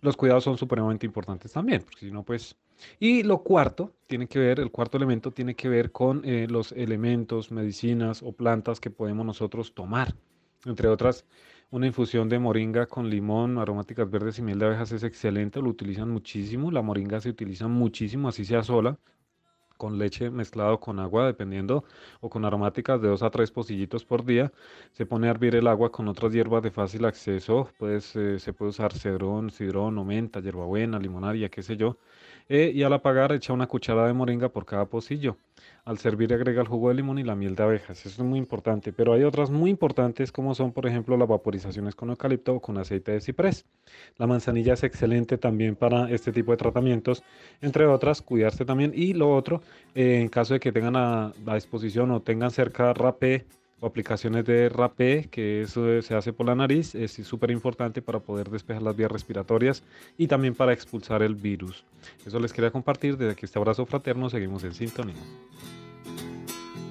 Los 0.00 0.16
cuidados 0.16 0.42
son 0.44 0.58
supremamente 0.58 1.06
importantes 1.06 1.52
también, 1.52 1.82
porque 1.82 2.00
si 2.00 2.10
no, 2.10 2.24
pues... 2.24 2.56
Y 2.98 3.22
lo 3.22 3.38
cuarto 3.44 3.92
tiene 4.08 4.26
que 4.26 4.40
ver, 4.40 4.58
el 4.58 4.72
cuarto 4.72 4.96
elemento 4.96 5.30
tiene 5.30 5.54
que 5.54 5.68
ver 5.68 5.92
con 5.92 6.22
eh, 6.24 6.48
los 6.50 6.72
elementos, 6.72 7.52
medicinas 7.52 8.22
o 8.24 8.32
plantas 8.32 8.80
que 8.80 8.90
podemos 8.90 9.24
nosotros 9.24 9.72
tomar. 9.72 10.12
Entre 10.64 10.88
otras, 10.88 11.24
una 11.70 11.86
infusión 11.86 12.28
de 12.28 12.40
moringa 12.40 12.86
con 12.86 13.08
limón, 13.08 13.58
aromáticas 13.58 14.10
verdes 14.10 14.40
y 14.40 14.42
miel 14.42 14.58
de 14.58 14.66
abejas 14.66 14.90
es 14.90 15.04
excelente, 15.04 15.62
lo 15.62 15.68
utilizan 15.68 16.10
muchísimo. 16.10 16.72
La 16.72 16.82
moringa 16.82 17.20
se 17.20 17.30
utiliza 17.30 17.68
muchísimo, 17.68 18.28
así 18.28 18.44
sea 18.44 18.64
sola 18.64 18.98
con 19.82 19.98
leche 19.98 20.30
mezclado 20.30 20.78
con 20.78 21.00
agua, 21.00 21.26
dependiendo, 21.26 21.82
o 22.20 22.30
con 22.30 22.44
aromáticas 22.44 23.02
de 23.02 23.08
dos 23.08 23.22
a 23.24 23.30
tres 23.30 23.50
pocillitos 23.50 24.04
por 24.04 24.24
día. 24.24 24.52
Se 24.92 25.06
pone 25.06 25.26
a 25.26 25.30
hervir 25.32 25.56
el 25.56 25.66
agua 25.66 25.90
con 25.90 26.06
otras 26.06 26.32
hierbas 26.32 26.62
de 26.62 26.70
fácil 26.70 27.04
acceso, 27.04 27.68
pues 27.78 28.14
eh, 28.14 28.38
se 28.38 28.52
puede 28.52 28.70
usar 28.70 28.92
cedrón, 28.92 29.50
sidrón 29.50 29.98
o 29.98 30.04
menta, 30.04 30.38
hierbabuena, 30.38 31.00
limonaria, 31.00 31.48
qué 31.48 31.62
sé 31.64 31.76
yo. 31.76 31.96
Eh, 32.48 32.70
y 32.72 32.84
al 32.84 32.92
apagar 32.92 33.32
echa 33.32 33.52
una 33.52 33.66
cucharada 33.66 34.06
de 34.06 34.12
moringa 34.12 34.48
por 34.50 34.64
cada 34.66 34.86
pocillo. 34.86 35.36
Al 35.84 35.98
servir 35.98 36.32
agrega 36.32 36.60
el 36.60 36.68
jugo 36.68 36.90
de 36.90 36.94
limón 36.94 37.18
y 37.18 37.24
la 37.24 37.34
miel 37.34 37.56
de 37.56 37.64
abejas. 37.64 38.06
Eso 38.06 38.22
es 38.22 38.28
muy 38.28 38.38
importante, 38.38 38.92
pero 38.92 39.14
hay 39.14 39.24
otras 39.24 39.50
muy 39.50 39.68
importantes 39.68 40.30
como 40.30 40.54
son, 40.54 40.70
por 40.70 40.86
ejemplo, 40.86 41.16
las 41.16 41.26
vaporizaciones 41.26 41.96
con 41.96 42.10
eucalipto 42.10 42.54
o 42.54 42.60
con 42.60 42.78
aceite 42.78 43.10
de 43.10 43.20
ciprés. 43.20 43.64
La 44.16 44.28
manzanilla 44.28 44.74
es 44.74 44.84
excelente 44.84 45.38
también 45.38 45.74
para 45.74 46.08
este 46.08 46.30
tipo 46.30 46.52
de 46.52 46.58
tratamientos, 46.58 47.24
entre 47.60 47.86
otras, 47.86 48.22
cuidarse 48.22 48.64
también. 48.64 48.92
Y 48.94 49.12
lo 49.14 49.34
otro, 49.34 49.60
eh, 49.96 50.20
en 50.20 50.28
caso 50.28 50.54
de 50.54 50.60
que 50.60 50.70
tengan 50.70 50.94
a, 50.94 51.32
a 51.46 51.54
disposición 51.56 52.12
o 52.12 52.22
tengan 52.22 52.52
cerca 52.52 52.94
rapé 52.94 53.44
o 53.82 53.86
aplicaciones 53.86 54.44
de 54.44 54.68
rapé, 54.68 55.28
que 55.28 55.62
eso 55.62 56.00
se 56.02 56.14
hace 56.14 56.32
por 56.32 56.46
la 56.46 56.54
nariz, 56.54 56.94
es 56.94 57.14
súper 57.14 57.50
importante 57.50 58.00
para 58.00 58.20
poder 58.20 58.48
despejar 58.48 58.80
las 58.80 58.94
vías 58.94 59.10
respiratorias 59.10 59.82
y 60.16 60.28
también 60.28 60.54
para 60.54 60.72
expulsar 60.72 61.20
el 61.20 61.34
virus. 61.34 61.82
Eso 62.24 62.38
les 62.38 62.52
quería 62.52 62.70
compartir 62.70 63.16
desde 63.16 63.32
aquí 63.32 63.44
este 63.44 63.58
abrazo 63.58 63.84
fraterno, 63.84 64.30
seguimos 64.30 64.62
en 64.62 64.74
sintonía. 64.74 65.16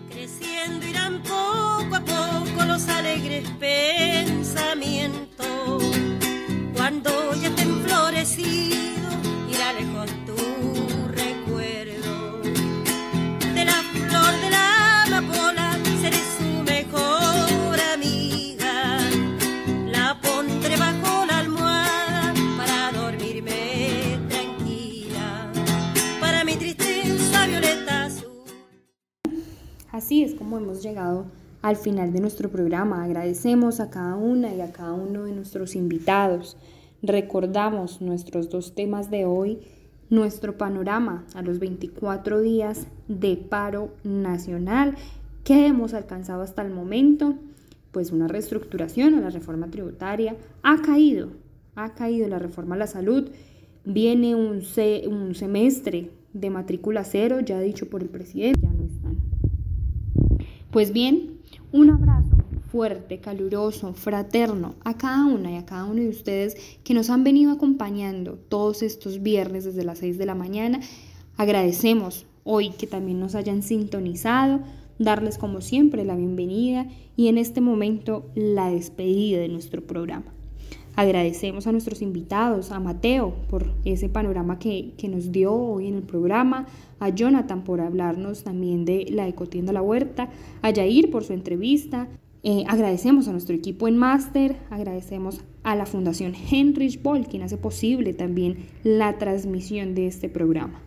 Creciendo 0.09 0.85
irán 0.85 1.23
poco 1.23 1.95
a 1.95 2.01
poco 2.01 2.65
los 2.67 2.85
alegres 2.89 3.49
pensamientos. 3.51 5.37
Cuando 6.75 7.33
ya 7.35 7.47
estén 7.47 7.83
florecidos, 7.85 9.15
irá 9.49 9.71
lejos 9.71 10.09
tu 10.25 10.35
recuerdo. 11.07 12.41
De 13.53 13.63
la 13.63 13.81
flor 13.93 14.41
de 14.41 14.49
la 14.49 14.70
Así 29.91 30.23
es 30.23 30.35
como 30.35 30.57
hemos 30.57 30.81
llegado 30.81 31.25
al 31.61 31.75
final 31.75 32.13
de 32.13 32.21
nuestro 32.21 32.49
programa. 32.49 33.03
Agradecemos 33.03 33.81
a 33.81 33.89
cada 33.89 34.15
una 34.15 34.53
y 34.55 34.61
a 34.61 34.71
cada 34.71 34.93
uno 34.93 35.25
de 35.25 35.33
nuestros 35.33 35.75
invitados. 35.75 36.55
Recordamos 37.03 38.01
nuestros 38.01 38.49
dos 38.49 38.73
temas 38.73 39.11
de 39.11 39.25
hoy, 39.25 39.59
nuestro 40.09 40.57
panorama 40.57 41.25
a 41.35 41.41
los 41.41 41.59
24 41.59 42.39
días 42.39 42.87
de 43.09 43.35
paro 43.35 43.93
nacional 44.05 44.95
que 45.43 45.65
hemos 45.65 45.93
alcanzado 45.93 46.41
hasta 46.41 46.61
el 46.61 46.71
momento, 46.71 47.35
pues 47.91 48.11
una 48.11 48.29
reestructuración 48.29 49.15
a 49.15 49.19
la 49.21 49.29
reforma 49.29 49.67
tributaria 49.67 50.37
ha 50.63 50.81
caído, 50.81 51.31
ha 51.75 51.95
caído 51.95 52.29
la 52.29 52.39
reforma 52.39 52.75
a 52.75 52.79
la 52.79 52.87
salud, 52.87 53.29
viene 53.83 54.35
un, 54.35 54.61
se 54.61 55.03
un 55.07 55.35
semestre 55.35 56.11
de 56.31 56.49
matrícula 56.49 57.03
cero, 57.03 57.41
ya 57.41 57.59
dicho 57.59 57.89
por 57.89 58.01
el 58.01 58.07
presidente. 58.07 58.70
Pues 60.71 60.93
bien, 60.93 61.39
un 61.71 61.89
abrazo 61.89 62.29
fuerte, 62.71 63.19
caluroso, 63.19 63.93
fraterno 63.93 64.75
a 64.83 64.97
cada 64.97 65.25
una 65.25 65.51
y 65.51 65.57
a 65.57 65.65
cada 65.65 65.85
uno 65.85 66.01
de 66.01 66.09
ustedes 66.09 66.55
que 66.83 66.93
nos 66.93 67.09
han 67.09 67.23
venido 67.23 67.51
acompañando 67.51 68.35
todos 68.35 68.81
estos 68.81 69.21
viernes 69.21 69.65
desde 69.65 69.83
las 69.83 69.99
6 69.99 70.17
de 70.17 70.25
la 70.25 70.35
mañana 70.35 70.79
Agradecemos 71.41 72.27
hoy 72.43 72.69
que 72.69 72.85
también 72.85 73.19
nos 73.19 73.33
hayan 73.33 73.63
sintonizado, 73.63 74.59
darles 74.99 75.39
como 75.39 75.61
siempre 75.61 76.05
la 76.05 76.15
bienvenida 76.15 76.87
y 77.15 77.29
en 77.29 77.39
este 77.39 77.61
momento 77.61 78.29
la 78.35 78.69
despedida 78.69 79.39
de 79.39 79.49
nuestro 79.49 79.81
programa. 79.81 80.33
Agradecemos 81.01 81.65
a 81.65 81.71
nuestros 81.71 82.03
invitados, 82.03 82.71
a 82.71 82.79
Mateo 82.79 83.33
por 83.49 83.65
ese 83.85 84.07
panorama 84.07 84.59
que, 84.59 84.93
nos 85.09 85.31
dio 85.31 85.51
hoy 85.51 85.87
en 85.87 85.95
el 85.95 86.03
programa, 86.03 86.67
a 86.99 87.09
Jonathan 87.09 87.63
por 87.63 87.81
hablarnos 87.81 88.43
también 88.43 88.85
de 88.85 89.07
la 89.09 89.27
ecotienda 89.27 89.73
La 89.73 89.81
Huerta, 89.81 90.29
a 90.61 90.71
Jair 90.71 91.09
por 91.09 91.23
su 91.23 91.33
entrevista. 91.33 92.07
Eh, 92.43 92.65
agradecemos 92.67 93.27
a 93.27 93.31
nuestro 93.31 93.55
equipo 93.55 93.87
en 93.87 93.97
máster, 93.97 94.57
agradecemos 94.69 95.41
a 95.63 95.75
la 95.75 95.87
Fundación 95.87 96.35
Heinrich 96.35 97.01
Boll, 97.01 97.25
quien 97.25 97.41
hace 97.41 97.57
posible 97.57 98.13
también 98.13 98.67
la 98.83 99.17
transmisión 99.17 99.95
de 99.95 100.05
este 100.05 100.29
programa 100.29 100.81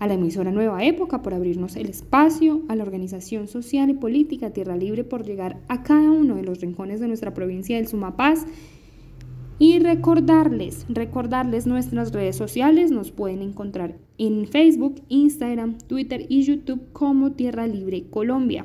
a 0.00 0.06
la 0.06 0.14
emisora 0.14 0.50
Nueva 0.50 0.82
Época 0.82 1.20
por 1.20 1.34
abrirnos 1.34 1.76
el 1.76 1.88
espacio, 1.88 2.62
a 2.68 2.76
la 2.76 2.82
organización 2.82 3.48
social 3.48 3.90
y 3.90 3.94
política 3.94 4.50
Tierra 4.50 4.76
Libre 4.76 5.04
por 5.04 5.24
llegar 5.24 5.60
a 5.68 5.82
cada 5.82 6.10
uno 6.10 6.36
de 6.36 6.42
los 6.42 6.60
rincones 6.60 7.00
de 7.00 7.08
nuestra 7.08 7.34
provincia 7.34 7.76
del 7.76 7.86
Sumapaz 7.86 8.46
y 9.60 9.78
recordarles, 9.78 10.86
recordarles 10.88 11.66
nuestras 11.66 12.12
redes 12.12 12.34
sociales, 12.34 12.90
nos 12.90 13.10
pueden 13.10 13.42
encontrar 13.42 13.94
en 14.16 14.46
Facebook, 14.46 15.02
Instagram, 15.10 15.76
Twitter 15.86 16.24
y 16.30 16.44
YouTube 16.44 16.80
como 16.94 17.32
Tierra 17.32 17.66
Libre 17.66 18.04
Colombia. 18.08 18.64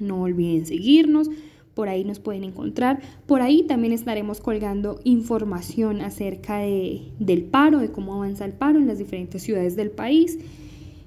No 0.00 0.20
olviden 0.20 0.66
seguirnos, 0.66 1.30
por 1.72 1.88
ahí 1.88 2.04
nos 2.04 2.20
pueden 2.20 2.44
encontrar. 2.44 3.00
Por 3.24 3.40
ahí 3.40 3.62
también 3.62 3.94
estaremos 3.94 4.42
colgando 4.42 5.00
información 5.04 6.02
acerca 6.02 6.58
de, 6.58 7.10
del 7.18 7.44
paro, 7.44 7.78
de 7.78 7.90
cómo 7.90 8.16
avanza 8.16 8.44
el 8.44 8.52
paro 8.52 8.78
en 8.78 8.88
las 8.88 8.98
diferentes 8.98 9.42
ciudades 9.42 9.76
del 9.76 9.90
país. 9.90 10.38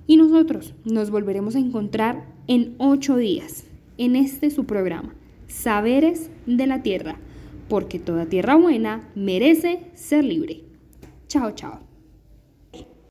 Y 0.08 0.18
nosotros 0.18 0.74
nos 0.84 1.12
volveremos 1.12 1.56
a 1.56 1.60
encontrar 1.60 2.26
en 2.48 2.74
ocho 2.80 3.18
días 3.18 3.66
en 4.00 4.16
este 4.16 4.50
su 4.50 4.66
programa, 4.66 5.14
Saberes 5.46 6.32
de 6.48 6.66
la 6.66 6.82
Tierra 6.82 7.20
porque 7.68 8.00
toda 8.00 8.26
tierra 8.26 8.56
buena 8.56 9.10
merece 9.16 9.92
ser 9.96 10.24
libre. 10.24 10.64
Chao, 11.28 11.52
chao. 11.52 11.80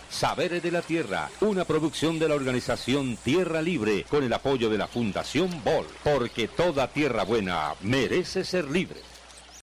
Saberes 0.08 0.62
de 0.62 0.70
la 0.70 0.80
Tierra, 0.80 1.28
una 1.40 1.64
producción 1.64 2.20
de 2.20 2.28
la 2.28 2.36
organización 2.36 3.16
Tierra 3.16 3.60
Libre 3.60 4.04
con 4.08 4.22
el 4.22 4.32
apoyo 4.32 4.70
de 4.70 4.78
la 4.78 4.86
Fundación 4.86 5.50
Bol, 5.64 5.86
porque 6.04 6.46
toda 6.46 6.86
tierra 6.86 7.24
buena 7.24 7.74
merece 7.82 8.44
ser 8.44 8.70
libre. 8.70 9.00